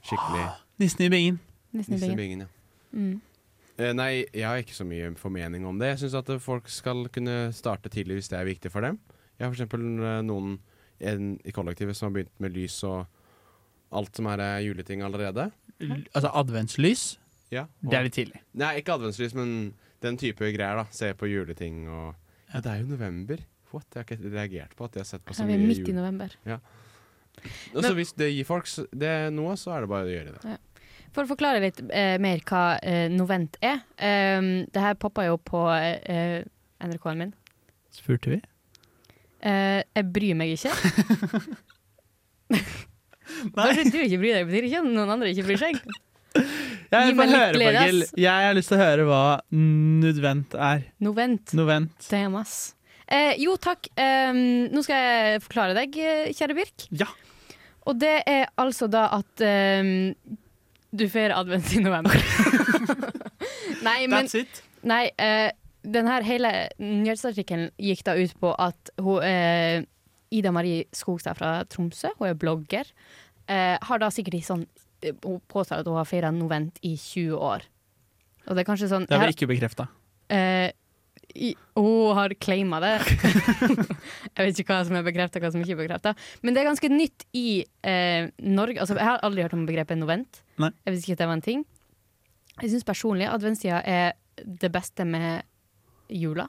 [0.07, 0.45] skikkelig
[0.81, 1.41] Nissen i bingen.
[1.75, 2.47] Nissen i Nissen i bingen.
[2.47, 2.53] ja.
[2.97, 3.21] Mm.
[3.81, 5.95] Eh, Nei, jeg har ikke så mye formening om det.
[5.95, 8.99] Jeg syns at folk skal kunne starte tidlig hvis det er viktig for dem.
[9.39, 10.59] Jeg har eksempel eh, noen
[11.01, 13.07] en, i kollektivet som har begynt med lys og
[13.97, 15.49] alt som er eh, juleting allerede.
[15.81, 17.05] L altså adventslys.
[17.51, 18.43] Ja, Det er litt tidlig.
[18.55, 20.81] Nei, ikke adventslys, men den type greier.
[20.83, 22.15] da Se på juleting og
[22.53, 23.43] Ja, det er jo november.
[23.73, 23.87] What?
[23.95, 25.89] Jeg har ikke reagert på at jeg har sett på så Ja, vi er midt
[25.89, 26.35] i november.
[26.47, 26.59] Ja.
[27.75, 30.33] Og så Men- hvis det gir folk det noe, så er det bare å gjøre
[30.35, 30.45] det.
[30.45, 30.57] Ja.
[31.13, 33.81] For å forklare litt eh, mer hva eh, novent er.
[33.99, 36.45] Um, det her poppa jo på eh,
[36.81, 37.33] NRK-en min.
[37.91, 38.41] Spurte vi?
[39.43, 40.71] Uh, jeg bryr meg ikke.
[43.57, 45.81] Bare fordi du ikke bryr deg, betyr ikke at noen andre ikke bryr seg.
[46.91, 48.13] Jeg får høre ass.
[48.19, 49.23] Jeg har lyst til å høre hva
[49.55, 50.85] nudvent er.
[51.03, 51.55] Novent.
[51.57, 52.07] Novent.
[52.11, 52.75] Damn, ass.
[53.11, 53.89] Eh, jo, takk.
[53.99, 56.87] Um, nå skal jeg forklare deg, eh, kjære Birk.
[56.95, 57.09] Ja.
[57.89, 60.13] Og det er altså da at um,
[60.91, 62.15] du feirer advent i november.
[63.87, 64.63] Nei, men That's it.
[64.87, 65.49] Nei, uh,
[65.83, 69.81] den her hele nyhetsartikkelen gikk da ut på at hun, uh,
[70.31, 72.91] Ida Marie Skogstad fra Tromsø, hun er blogger,
[73.51, 74.90] uh, har da sikkert i sånn eh,
[75.25, 77.65] Hun påstår at hun har feira novent i 20 år.
[78.49, 79.87] Og det er kanskje sånn Det er vel ikke bekrefta.
[80.31, 80.71] Eh,
[81.79, 82.95] hun har claima det.
[84.35, 86.15] jeg vet ikke hva som er bekrefta, hva som ikke er bekrefta.
[86.43, 88.81] Men det er ganske nytt i eh, Norge.
[88.83, 90.43] Altså, jeg har aldri hørt om begrepet novent.
[90.61, 90.73] Nei.
[90.85, 91.67] Jeg visste ikke at det var en ting.
[92.61, 95.47] Jeg syns personlig adventstida er det beste med
[96.11, 96.49] jula.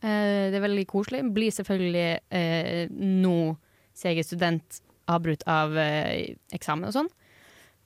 [0.00, 1.22] Eh, det er veldig koselig.
[1.34, 3.36] Blir selvfølgelig eh, nå,
[3.96, 7.10] sier jeg student, avbrutt av eh, eksamen og sånn.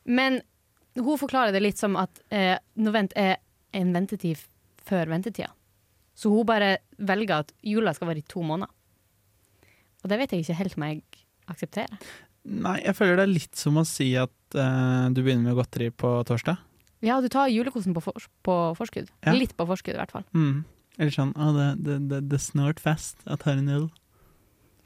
[0.04, 0.40] Men
[0.98, 3.38] hun forklarer det litt som at eh, novent er
[3.74, 4.40] en ventetid
[4.84, 5.50] før ventetida.
[6.14, 8.70] Så hun bare velger at jula skal være i to måneder.
[10.04, 11.02] Og det vet jeg ikke helt om jeg
[11.50, 12.12] aksepterer.
[12.44, 15.88] Nei, jeg føler det er litt som å si at eh, du begynner med godteri
[15.90, 16.60] på torsdag.
[17.04, 19.10] Ja, du tar julekosen på, for, på forskudd.
[19.24, 19.34] Ja.
[19.36, 20.24] Litt på forskudd, i hvert fall.
[20.36, 20.62] Mm.
[21.00, 23.18] Eller sånn Å, det, det, det, det snort fast.
[23.26, 23.86] Jeg tar en øl.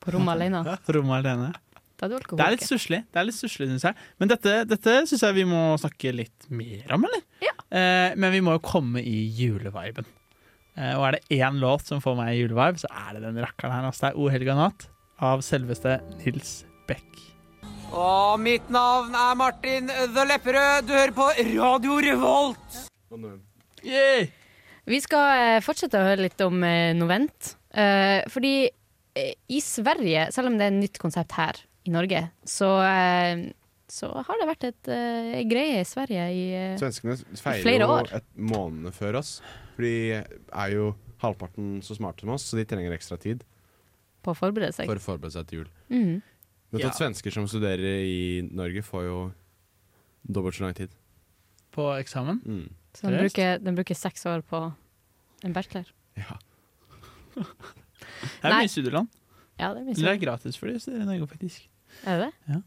[0.03, 0.63] På rommet alene.
[0.87, 1.51] På rommet alene.
[1.99, 2.39] Da er du alkohol.
[2.39, 3.97] Det er litt stusslig, Det er litt stusslig, syns jeg.
[4.23, 7.25] Men dette, dette syns jeg vi må snakke litt mer om, eller?
[7.75, 10.07] Eh, men vi må jo komme i juleviben.
[10.79, 13.43] Eh, og er det én låt som får meg i julevibe, så er det den
[13.43, 13.89] rakkeren her.
[13.91, 14.07] Altså.
[14.07, 14.87] Det er O helga natt
[15.19, 17.05] av selveste Nils Beck.
[17.89, 20.87] Og mitt navn er Martin The Lepperød.
[20.87, 22.83] Du hører på Radio Revolt.
[24.89, 27.57] Vi skal eh, fortsette å høre litt om eh, Novent.
[27.75, 28.69] Eh, fordi
[29.19, 31.59] i Sverige, selv om det er et nytt konsept her
[31.89, 33.47] i Norge, så, eh,
[33.89, 38.11] så har det vært et uh, greie i Sverige i, eh, Svenskene feirer jo år.
[38.21, 39.39] et måned før oss.
[39.75, 40.91] For de er jo
[41.23, 43.47] halvparten så smarte som oss, så de trenger ekstra tid
[44.23, 44.91] På å forberede seg.
[44.91, 45.71] for å forberede seg til jul.
[45.89, 46.19] Mm
[46.69, 46.91] Vet du Ja.
[46.91, 49.33] at svensker som studerer i Norge, får jo
[50.29, 50.91] dobbelt så lang tid.
[51.73, 52.43] På eksamen?
[52.45, 52.69] Mm.
[52.93, 54.61] Så den bruker, den bruker seks år på
[55.45, 55.89] en bachelor.
[56.15, 56.37] Ja.
[57.39, 59.09] Det er mye studieland.
[59.59, 60.05] Ja, det er mye studieland.
[60.05, 61.69] det er gratis for de å studere i Norge, faktisk.
[62.07, 62.55] Er det det?
[62.55, 62.61] Ja.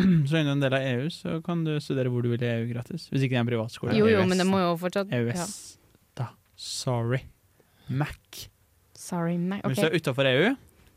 [0.28, 2.42] Så lenge du er en del av EU, så kan du studere hvor du vil
[2.42, 3.08] i EU gratis.
[3.12, 3.96] Hvis ikke det er en privatskole.
[3.98, 4.28] Jo, jo, EØS.
[4.30, 5.36] men det må jo fortsatt EØS.
[5.36, 5.46] ja.
[6.22, 6.26] Da.
[6.56, 7.20] Sorry.
[7.88, 8.46] Mac.
[8.96, 9.60] Sorry, Mac.
[9.64, 9.74] Men OK.
[9.74, 10.52] Hvis du er utafor EU,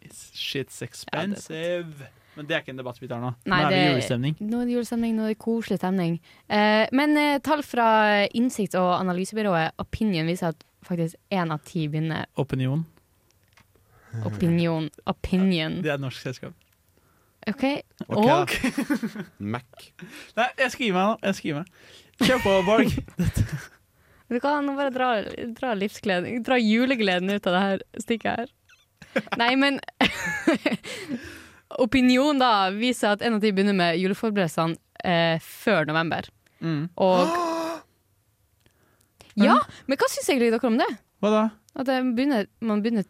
[0.05, 2.07] it's shit's expensive.
[2.35, 3.33] men det er ikke en debatt vi tar nå.
[3.45, 4.35] Nei, nå er det det- julestemning.
[4.39, 6.19] Nå er det julestemning, nå er det koselig stemning.
[6.49, 7.87] Eh, men eh, tall fra
[8.33, 12.85] innsikts- og analysebyrået Opinion viser at faktisk én av ti begynner Opinion.
[14.25, 14.89] Opinion.
[15.07, 15.81] Opinion.
[15.81, 16.53] Det er et norsk selskap.
[17.51, 17.63] OK.
[18.07, 18.37] Og da.
[19.53, 19.69] Mac.
[20.37, 21.13] Nei, jeg skal gi meg nå.
[21.27, 21.67] Jeg skal gi meg.
[22.23, 22.89] Kjør på, Borg.
[24.33, 25.07] Du kan bare dra,
[25.53, 28.47] dra livsgleden Dra julegleden ut av det her stikket her.
[29.37, 29.77] Nei, men
[31.83, 34.73] Opinion da viser at en av de begynner med juleforberedelsene
[35.05, 36.23] eh, før november.
[36.65, 36.87] Mm.
[37.03, 37.29] Og
[39.43, 40.89] Ja, men hva syns egentlig dere om det?
[41.21, 41.43] Hva da?
[41.77, 43.05] At det begynner, man begynner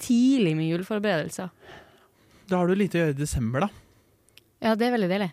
[0.00, 1.48] tidlig med juleforberedelser.
[2.48, 3.70] Da har du lite å gjøre i desember, da.
[4.64, 5.30] Ja, det er veldig deilig.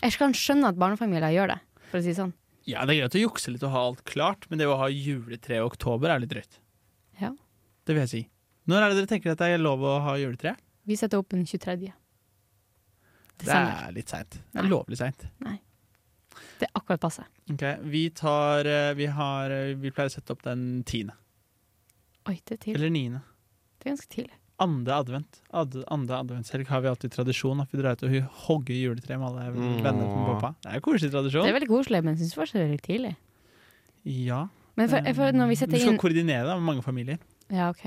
[0.00, 1.58] Jeg kan skjønne at barnefamilier gjør det,
[1.90, 2.34] for å si det sånn.
[2.68, 4.88] Ja, det er greit å jukse litt og ha alt klart, men det å ha
[4.92, 6.60] juletre i oktober er litt drøyt.
[7.20, 7.32] Ja.
[7.84, 8.22] Det vil jeg si.
[8.70, 10.54] Når er det dere tenker at det er lov å ha juletre?
[10.86, 11.90] Vi setter opp den 23.
[13.40, 14.36] Det er litt seint.
[14.52, 15.26] Det er lovlig seint.
[16.60, 17.24] Det er akkurat passe.
[17.50, 21.16] Ok, vi tar eh, Vi har eh, Vi pleier å sette opp den tiende.
[22.28, 22.76] Oi, det er tidlig.
[22.76, 23.22] Eller niende.
[23.80, 24.39] Det er ganske tidlig.
[24.60, 25.38] Andre advent.
[25.56, 29.26] Ad, andre adventshelg har vi alltid tradisjon at vi drar ut og hogger juletre med
[29.30, 29.80] alle Mm.
[29.82, 30.50] vennene til pappa.
[30.66, 31.44] Det er koselig tradisjon.
[31.46, 33.14] Det er veldig koselig, men jeg syns fortsatt det er litt tidlig.
[34.04, 34.42] Ja.
[34.76, 37.18] Men for, for når vi Du setter skal inn koordinere da med mange familier.
[37.50, 37.84] Ja, OK.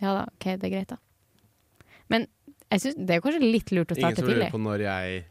[0.00, 0.98] Ja da, OK, det er greit, da.
[2.12, 2.26] Men
[2.70, 4.20] jeg synes, det er kanskje litt lurt å starte tidlig.
[4.20, 5.24] Ingen som lurer på når jeg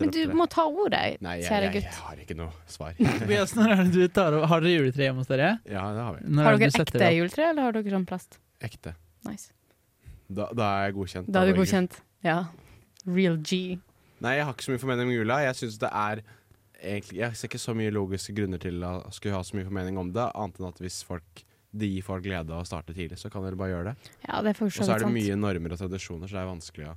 [0.00, 1.82] Men du må ta ordet, Nei, jeg, kjære gutt.
[1.88, 2.92] jeg har ikke noe svar.
[3.20, 4.32] Tobias, når er det du tar?
[4.48, 5.50] Har dere juletre hjemme hos dere?
[5.68, 6.28] Ja, det har vi.
[6.28, 8.38] Når Har er dere ekte juletre, eller har dere sånn plast?
[8.64, 8.94] Ekte.
[9.28, 9.52] Nice.
[10.28, 11.32] Da, da er jeg godkjent.
[11.32, 11.98] Da er du godkjent.
[12.24, 12.38] Ja.
[13.06, 13.78] Real G.
[14.24, 15.40] Nei, jeg har ikke så mye formening om jula.
[15.44, 16.22] Jeg synes det er
[16.84, 19.98] egentlig Jeg ser ikke så mye logiske grunner til å skulle ha så mye formening
[20.00, 23.16] om det, annet enn at hvis folk det gir folk glede av å starte tidlig,
[23.18, 24.10] så kan dere bare gjøre det.
[24.28, 26.50] Ja, det er Og så så er det mye normer og tradisjoner, så det er
[26.52, 26.94] vanskelig å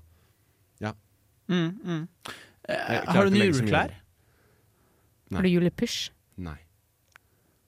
[0.86, 0.92] Ja.
[1.50, 2.04] Mm, mm.
[2.70, 3.96] Eh, Jeg har du noen juleklær?
[5.34, 6.12] Har du julepysj?
[6.38, 6.58] Nei.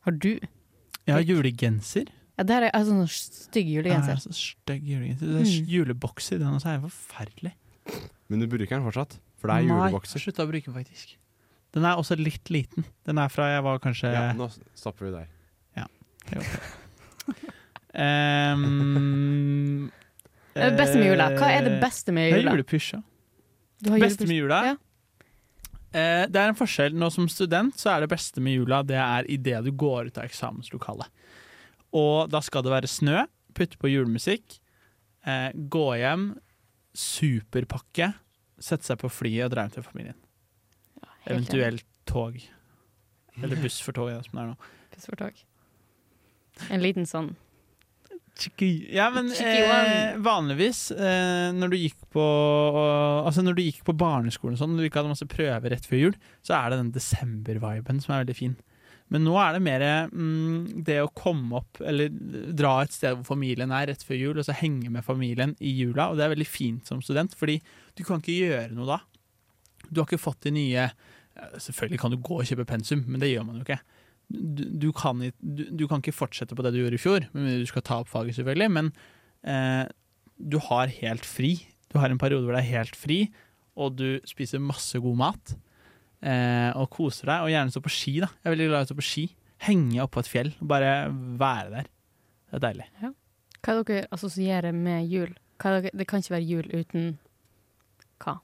[0.06, 0.30] Har du?
[0.38, 2.12] Jeg har julegenser.
[2.40, 4.16] Ja, det her er altså sånn stygg Ja, julegenser.
[4.24, 5.28] så stygg julegenser.
[5.28, 5.66] Det er Mm.
[5.68, 7.52] juleboks i den også, er forferdelig.
[8.30, 9.18] Men du bruker den fortsatt?
[9.42, 10.16] For det er julebokser.
[10.16, 11.16] Nei, slutta å bruke den faktisk.
[11.76, 12.86] Den er også litt liten.
[13.06, 15.28] Den er fra jeg var kanskje Ja, nå stopper vi der.
[15.76, 15.86] Ja.
[16.32, 16.60] det er.
[18.60, 19.92] Ehm,
[20.54, 21.30] Det er beste med jula.
[21.38, 22.52] Hva er det beste med Det er jula?
[22.58, 23.02] julepysj, ja.
[23.82, 24.60] Du har Beste med jula?
[24.66, 24.76] Ja.
[25.94, 26.94] Eh, det er en forskjell.
[26.94, 30.18] Nå som student så er det beste med jula Det er idet du går ut
[30.18, 31.08] av eksamenslokalet.
[31.96, 33.24] Og da skal det være snø,
[33.58, 34.60] putte på julemusikk,
[35.26, 36.32] eh, gå hjem,
[36.96, 38.14] superpakke,
[38.60, 40.18] sette seg på flyet og dra hjem til familien.
[41.02, 42.40] Ja, Eventuelt tog.
[43.40, 44.74] Eller buss for tog, som det er nå.
[44.94, 45.46] Buss for tog.
[46.70, 47.36] En liten sånn
[48.92, 54.56] Ja, men eh, vanligvis eh, når du gikk på Altså når du gikk på barneskolen
[54.56, 56.94] og sånn, når du ikke hadde masse prøver rett før jul, så er det den
[56.96, 58.56] desember-viben som er veldig fin.
[59.10, 62.12] Men nå er det mer mm, det å komme opp, eller
[62.54, 65.72] dra et sted hvor familien er rett før jul, og så henge med familien i
[65.74, 67.58] jula, og det er veldig fint som student, fordi
[67.98, 69.00] du kan ikke gjøre noe da.
[69.90, 70.90] Du har ikke fått de nye
[71.40, 73.78] Selvfølgelig kan du gå og kjøpe pensum, men det gjør man jo ikke.
[74.28, 77.62] Du, du, kan, du, du kan ikke fortsette på det du gjorde i fjor, men
[77.62, 78.90] du skal ta opp faget, selvfølgelig, men
[79.48, 79.86] eh,
[80.36, 81.54] du har helt fri.
[81.88, 83.22] Du har en periode hvor det er helt fri,
[83.80, 85.56] og du spiser masse god mat.
[86.22, 88.14] Eh, og koser deg, og gjerne stå på ski.
[88.20, 89.26] da Jeg er veldig glad i å stå på ski.
[89.68, 90.92] Henge oppå et fjell og bare
[91.40, 91.88] være der.
[92.50, 92.88] Det er deilig.
[93.60, 95.32] Hva er dere assosierer med jul?
[95.60, 97.10] Hva er dere, det kan ikke være jul uten
[98.24, 98.38] hva,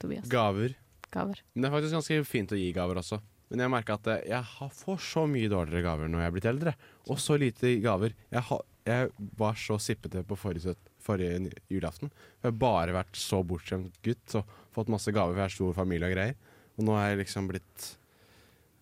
[0.00, 0.28] Tobias?
[0.32, 0.74] Gaver.
[1.12, 1.40] Gaver.
[1.56, 3.18] Det er faktisk ganske fint å gi gaver også.
[3.50, 6.36] Men jeg merker at eh, jeg har- får så mye dårligere gaver når jeg er
[6.36, 6.74] blitt eldre.
[7.10, 8.14] Og så lite gaver.
[8.30, 12.12] Jeg, har, jeg var så sippete på forrige, forrige julaften.
[12.40, 15.74] Jeg har bare vært så bortskjemt gutt og fått masse gaver, for jeg har stor
[15.74, 16.36] familie og greier.
[16.80, 17.90] Og nå er jeg liksom blitt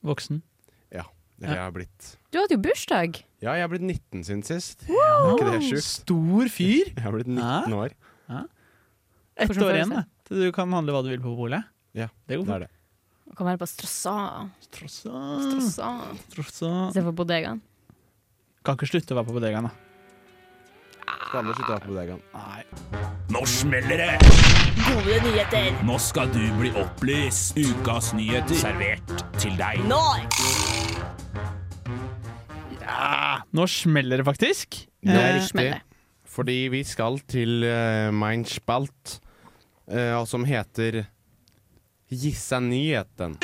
[0.07, 0.39] Voksen.
[0.95, 1.03] Ja.
[1.43, 1.51] Ja.
[1.51, 3.19] Jeg har blitt Du hadde jo bursdag!
[3.43, 4.85] Ja, jeg har blitt 19 siden sist.
[4.87, 5.87] Er ikke det sjukt?
[5.87, 6.91] Stor fyr!
[6.97, 7.95] Jeg har blitt 19 år.
[9.39, 10.03] Ett Hvordan år igjen, da.
[10.27, 11.67] til du kan handle hva du vil på polet.
[11.95, 12.71] Ja, det er det.
[13.39, 14.15] Kan være på Strossa.
[14.67, 15.21] Strossa.
[15.45, 15.91] Strossa.
[16.25, 16.71] Strossa.
[16.97, 17.61] Se på bodegaen.
[18.67, 19.88] Kan ikke slutte å være på bodegaen, da.
[21.29, 22.21] Skal slutte å være på bodegaen?
[22.33, 22.63] Nei.
[23.35, 24.13] Nå smeller det!
[24.79, 25.67] Gode nyheter.
[25.85, 27.59] Nå skal du bli opplyst.
[27.61, 29.83] Ukas nyheter servert til deg.
[29.91, 30.01] Nå!
[32.81, 34.81] Ja, nå smeller det faktisk.
[35.05, 35.83] Det er Eh, riktig.
[36.39, 39.19] Fordi vi skal til uh, Mein Spalt,
[39.93, 41.05] uh, som heter
[42.09, 43.37] Gissa nyheten.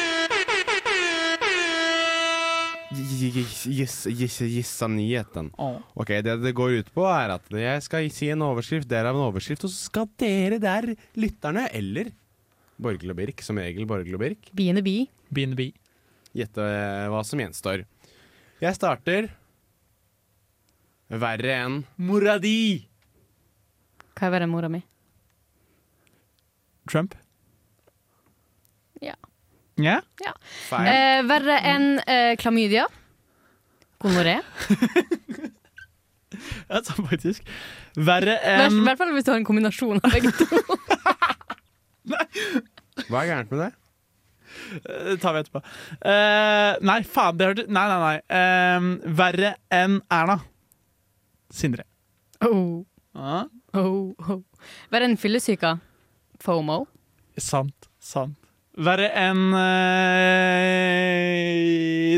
[2.94, 5.50] Gissa, nyheten.
[5.94, 9.16] Ok, Det det går ut på, er at jeg skal si en overskrift, dere av
[9.18, 12.12] en overskrift, og så skal dere der, lytterne, eller
[12.80, 15.04] Borghild og Birk, som regel Borghild og Birk, Biene bi.
[15.34, 15.72] Biene bi.
[16.34, 17.84] gjette eh, hva som gjenstår.
[18.62, 19.28] Jeg starter
[21.14, 22.86] verre enn Mora di!
[24.14, 24.80] Hva er verre enn mora mi?
[26.90, 27.14] Trump.
[29.02, 29.16] Ja.
[29.82, 29.98] Ja?
[30.22, 30.32] ja.
[30.78, 32.86] Eh, verre enn eh, klamydia.
[34.04, 34.38] Gonoré.
[36.68, 37.44] Ja, sånn faktisk.
[37.94, 40.46] Verre I enn hvert fall hvis du har en kombinasjon av begge to.
[43.08, 43.68] Hva er gærent med det?
[44.82, 45.60] Eh, Det tar vi etterpå.
[46.10, 48.16] Eh, nei, faen, det hørte Nei, nei, nei.
[48.40, 50.38] Ehm, verre enn Erna.
[51.54, 51.84] Sindre.
[52.44, 52.82] Oh.
[53.14, 53.44] Ja.
[53.78, 54.42] Oh, oh.
[54.90, 55.76] Verre enn fyllesyka.
[56.42, 56.80] FOMO.
[57.38, 57.88] Sant.
[58.02, 58.34] Sant.
[58.74, 60.64] Verre enn eh,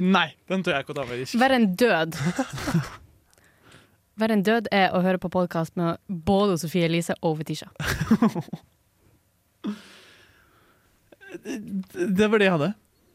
[0.00, 1.36] Nei, den tør jeg ikke å ta, faktisk.
[1.40, 2.16] Verre enn død.
[4.20, 7.68] Verre enn død er å høre på podkast med både Sofie Elise og Fetisha.
[11.36, 12.70] Det var det jeg hadde.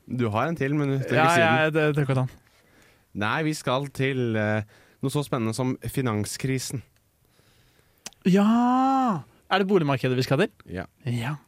[0.05, 1.47] Du har en til, men du tør ikke si den.
[1.57, 2.29] ja, det, han.
[3.25, 4.61] Nei, vi skal til eh,
[5.01, 6.83] noe så spennende som finanskrisen.
[8.29, 9.23] Ja!
[9.51, 10.51] Er det boligmarkedet vi skal til?
[10.69, 10.85] Ja.
[11.09, 11.39] Ja.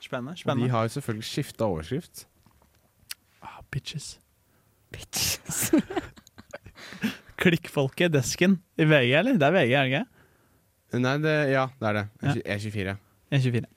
[0.00, 0.36] Spennende.
[0.50, 2.26] Og de har jo selvfølgelig skifta overskrift.
[3.42, 4.18] Ah, bitches.
[4.92, 5.70] Bitches.
[7.40, 9.38] Klikkfolket, desken i VG, eller?
[9.40, 10.06] Det er VG, er det ikke?
[11.00, 12.06] Nei, det, ja, det er det.
[12.26, 12.56] Ja.
[12.56, 12.96] E24.
[13.38, 13.68] 1,24.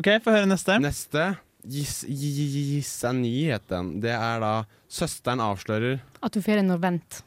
[0.00, 0.78] OK, få høre neste.
[0.82, 1.26] Neste.
[1.64, 3.94] Gis- gi- Gisani het den.
[4.04, 4.54] Det er da
[4.94, 7.22] Søsteren avslører At du får en vent.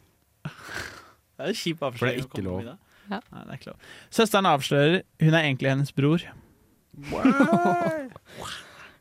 [1.38, 2.26] Det er kjip For det er avsløring.
[2.26, 2.62] ikke lov.
[2.66, 2.76] Ja.
[3.32, 3.80] Nei, det er ikke lov.
[4.18, 6.24] Søsteren avslører hun er egentlig hennes bror.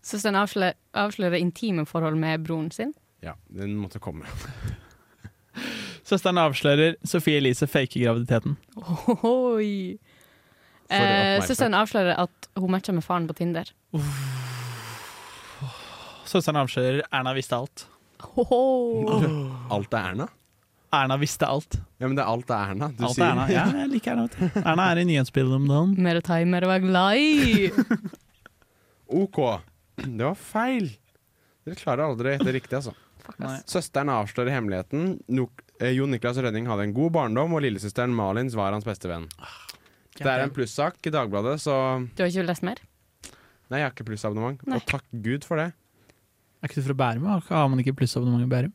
[0.03, 2.93] Søsteren avslører, avslører intime forhold med broren sin.
[3.25, 4.29] Ja, den måtte komme.
[6.07, 8.57] Søsteren avslører Sofie Elise faker graviditeten.
[8.77, 9.99] Ohoi.
[10.87, 13.73] Eh, søsteren avslører at hun matcher med faren på Tinder.
[16.27, 17.87] Søsteren avslører Erna visste alt.
[18.23, 20.29] Alt er Erna?
[21.03, 21.77] Erna visste alt.
[22.01, 22.89] Ja, men det er alt er Erna.
[22.97, 23.47] Du alt sier er Erna.
[23.53, 24.27] Ja, jeg liker Erna.
[24.27, 24.61] vet du.
[24.63, 25.95] Erna er i nyhetsbildet om dagen.
[26.07, 27.71] Mer å ta i, mer å være glad i.
[29.23, 29.41] OK.
[30.03, 30.91] Det var feil.
[31.67, 32.95] Dere klarer aldri å riktige, riktig, altså.
[33.43, 33.57] Nei.
[33.67, 35.17] Søsteren avslører hemmeligheten.
[35.35, 35.49] No
[35.81, 39.27] eh, Jon Niklas Rønning hadde en god barndom, og lillesøsteren Malins var hans beste venn.
[40.17, 41.75] Det er en plussak i Dagbladet, så
[42.17, 42.79] Du har ikke lest mer?
[43.67, 44.63] Nei, jeg har ikke plussabonnement.
[44.69, 44.79] Nei.
[44.79, 45.73] Og takk Gud for det.
[46.63, 47.27] Er ikke du fra Bærum?
[47.51, 48.73] Har man ikke plussabonnement i Bærum?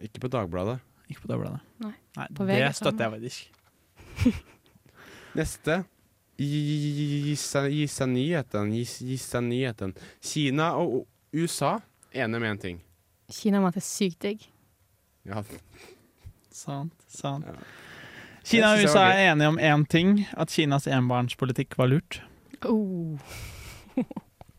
[0.00, 0.78] Ikke på Dagbladet.
[1.10, 1.60] Ikke på Dagbladet.
[1.82, 1.94] Nei.
[2.16, 4.44] det På VG støtter jeg faktisk.
[5.38, 5.80] Neste.
[6.40, 7.68] Gi seg
[8.54, 8.72] den.
[8.72, 10.04] Gi seg het.
[10.24, 11.02] Kina og
[11.36, 11.76] USA
[12.12, 12.80] enige med én ting.
[13.30, 14.46] Kina var er sykt digg.
[15.28, 15.42] Ja.
[16.50, 16.94] Sant.
[17.06, 17.46] sant.
[17.46, 17.54] Ja.
[18.44, 22.22] Kina og USA er enige om én ting, at Kinas enbarnspolitikk var lurt.
[22.64, 23.18] Oh.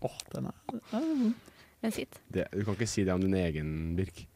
[0.01, 1.33] Åh, den er, den er.
[1.81, 2.21] Den sitter.
[2.29, 4.27] Det, du kan ikke si det om din egen, Birk.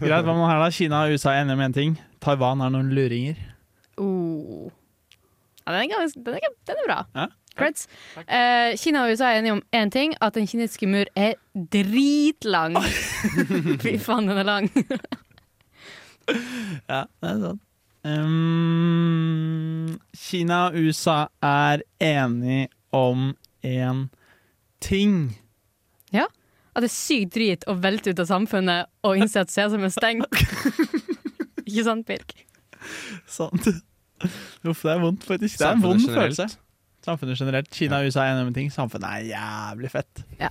[0.00, 0.70] Greit, hva med her da?
[0.74, 1.96] Kina og USA er enige om én ting.
[2.20, 3.38] Taiwan er noen luringer.
[3.96, 4.68] Oh.
[5.64, 6.98] Ja, den, er ganske, den, er, den er bra.
[7.16, 7.26] Ja.
[7.56, 7.88] Creds.
[8.26, 11.34] Eh, Kina og USA er enige om én ting, at den kinesiske mur er
[11.72, 12.76] dritlang.
[13.82, 14.70] Fy faen, den er lang.
[16.88, 17.62] Ja, det er sant.
[18.06, 23.34] Um, Kina og USA er enige om
[23.66, 24.08] én
[24.80, 25.39] ting.
[26.70, 29.92] At det er sykt drit å velte ut av samfunnet og innse at sesam er
[29.94, 30.40] stengt.
[31.68, 32.34] Ikke sant, Birk?
[33.30, 33.66] Sant.
[34.20, 35.58] Uff, det er vondt, faktisk.
[35.58, 36.20] Det er en vond generelt.
[36.36, 36.46] følelse.
[37.06, 37.70] Samfunnet generelt.
[37.74, 38.70] Kina og USA er enige om en ting.
[38.74, 40.22] Samfunnet er jævlig fett.
[40.40, 40.50] Ja.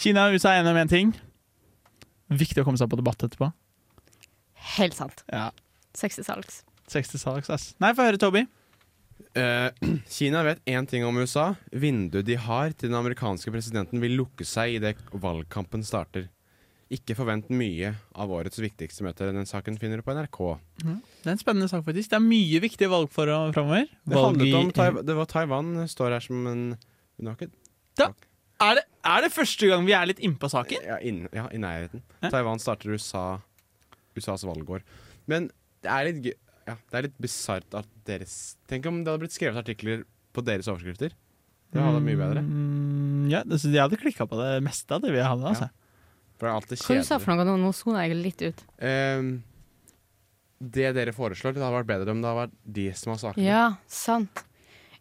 [0.00, 1.12] Kina og USA er enige om en ting.
[2.34, 3.50] Viktig å komme seg på debatt etterpå.
[4.78, 5.22] Helt sant.
[5.28, 5.50] Ja.
[5.94, 6.62] 60 salgs.
[6.90, 7.66] 60 salgs, ass.
[7.84, 8.46] Nei, få høre, Toby.
[9.34, 9.70] Eh,
[10.16, 11.54] Kina vet én ting om USA.
[11.72, 16.28] Vinduet de har til den amerikanske presidenten, vil lukke seg idet valgkampen starter.
[16.94, 19.26] Ikke forvent mye av årets viktigste møte.
[19.34, 20.38] Den saken finner du på NRK.
[20.84, 22.12] Det er en spennende sak, faktisk.
[22.12, 23.88] Det er mye viktige valg for framover.
[24.04, 26.64] Det, handlet om Taiwan, det var Taiwan står her som en
[27.18, 27.50] Hun har ikke
[28.62, 30.84] Er det, er det første gang vi er litt innpå saken?
[30.86, 32.04] Ja, inn, ja i nærheten.
[32.22, 33.40] Taiwan starter USA,
[34.14, 34.84] USAs valgår.
[35.26, 35.48] Men
[35.82, 39.26] det er litt, gøy- ja, det er litt bisart at deres Tenk om det hadde
[39.26, 41.14] blitt skrevet artikler på deres overskrifter.
[41.74, 42.42] Det hadde vært mye bedre.
[42.46, 45.50] Mm, ja, det, så de hadde klikka på det meste av det vi hadde.
[45.50, 45.68] Altså.
[46.38, 46.86] For det er alltid kjedelig.
[46.86, 47.46] Hva du sa for noe?
[47.48, 48.64] Nå, nå sona jeg litt ut.
[48.86, 49.30] Ehm,
[50.58, 53.46] det dere foreslår, det hadde vært bedre om det hadde vært de som har sakene.
[53.46, 54.44] Ja, sant.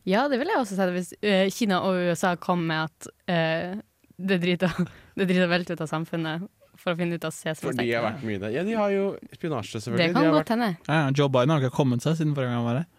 [0.09, 3.79] Ja, det ville jeg også si hvis eh, Kina og USA kom med at uh,
[4.17, 4.73] det driter
[5.17, 6.49] det driter vel ut av samfunnet
[6.83, 8.51] for å finne ut av For de har vært mye der.
[8.57, 10.03] Ja, de har jo spionasje, selvfølgelig.
[10.03, 10.69] Det kan de godt hende.
[10.75, 10.91] Vært...
[10.91, 12.89] ja, Joe Biden har ikke kommet seg siden forrige gang han var her.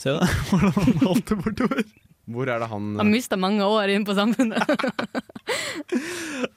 [0.00, 1.84] Se det, hvordan han halte bortover.
[2.32, 4.62] Hvor er det han Han mista mange år inn på samfunnet.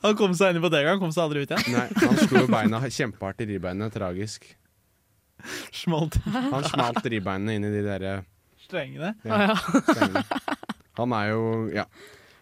[0.05, 1.73] Han kom seg inn i bodega, han kom seg aldri ut igjen.
[1.73, 3.93] Nei, han slo beina kjempehardt i ribbeinet.
[3.95, 4.45] Tragisk.
[5.73, 6.19] Smalt.
[6.29, 8.13] Han smalt ribbeinene inn i de derre
[8.61, 9.15] Strengene.
[9.25, 9.55] Å, ja.
[9.89, 10.23] strengene.
[11.01, 11.41] Han er jo
[11.73, 11.87] Ja.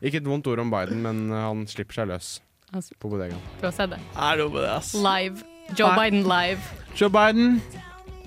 [0.03, 2.33] Ikke et vondt ord om Biden, men han slipper seg løs
[2.73, 3.41] Altså, på bodegaen.
[3.61, 3.99] Du har sett det.
[4.17, 4.93] Er det det, ass?
[4.97, 5.43] Live.
[5.77, 5.97] Joe Nei.
[5.99, 6.61] Biden live.
[6.97, 7.61] Joe Biden,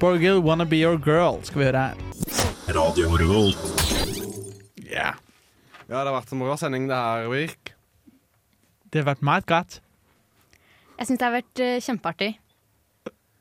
[0.01, 1.97] Borghild, wanna be your girl, skal vi høre her.
[2.76, 3.59] Radio Revolt.
[4.86, 5.18] Yeah.
[5.88, 7.72] Ja, det har vært en bra sending, det her, Virk.
[8.90, 9.80] Det har vært meget godt.
[10.97, 12.30] Jeg syns det har vært uh, kjempeartig.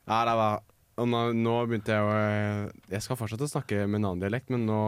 [0.06, 0.64] Ja, det var
[1.02, 4.22] Og nå, nå begynte jeg å eh, Jeg skal fortsette å snakke med en annen
[4.22, 4.82] dialekt, men nå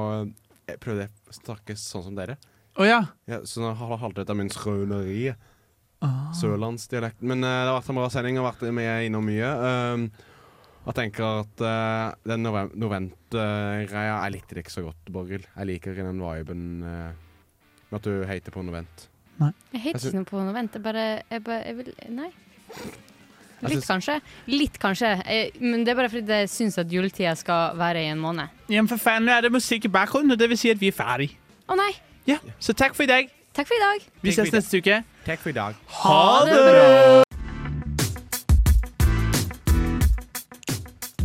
[0.68, 2.36] jeg prøvde jeg å snakke sånn som dere.
[2.76, 3.00] Å ja.
[3.30, 5.32] Ja, så nå har halvt ut av min skrøneri.
[6.06, 6.30] Ah.
[6.38, 7.22] Sørlandsdialekt.
[7.26, 9.50] Men uh, det har vært en bra sending, og vært med innom mye.
[9.50, 10.36] Uh,
[10.88, 15.48] jeg tenker at uh, den Novent- Novent-greia Jeg likte det ikke så godt, Borghild.
[15.58, 17.10] Jeg liker ikke den viben eh,
[17.90, 19.10] med at du hater på Novent.
[19.74, 20.78] Jeg hater ikke noe på Novent.
[20.80, 22.30] Jeg bare, jeg bare jeg vil, Nei.
[23.68, 24.16] Litt, kanskje.
[24.48, 25.12] Litt, kanskje.
[25.60, 28.54] Men det er bare fordi jeg syns at juletida skal være i en måned.
[28.72, 30.92] Jamen for faen, nå er det musikk i bakgrunnen, og det vil si at vi
[30.94, 31.32] er ferdig.
[31.68, 31.92] Å nei!
[32.30, 33.32] Ja, så takk for i dag.
[33.58, 34.04] Takk for i dag.
[34.22, 35.00] Vi ses neste uke.
[35.26, 35.78] Takk for i dag.
[36.04, 37.24] Ha det bra!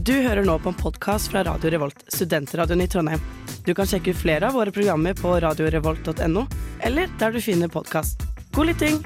[0.03, 3.21] Du hører nå på en podkast fra Radio Revolt, studentradioen i Trondheim.
[3.69, 6.47] Du kan sjekke ut flere av våre programmer på radiorevolt.no,
[6.81, 8.25] eller der du finner podkast.
[8.57, 9.05] God lytting!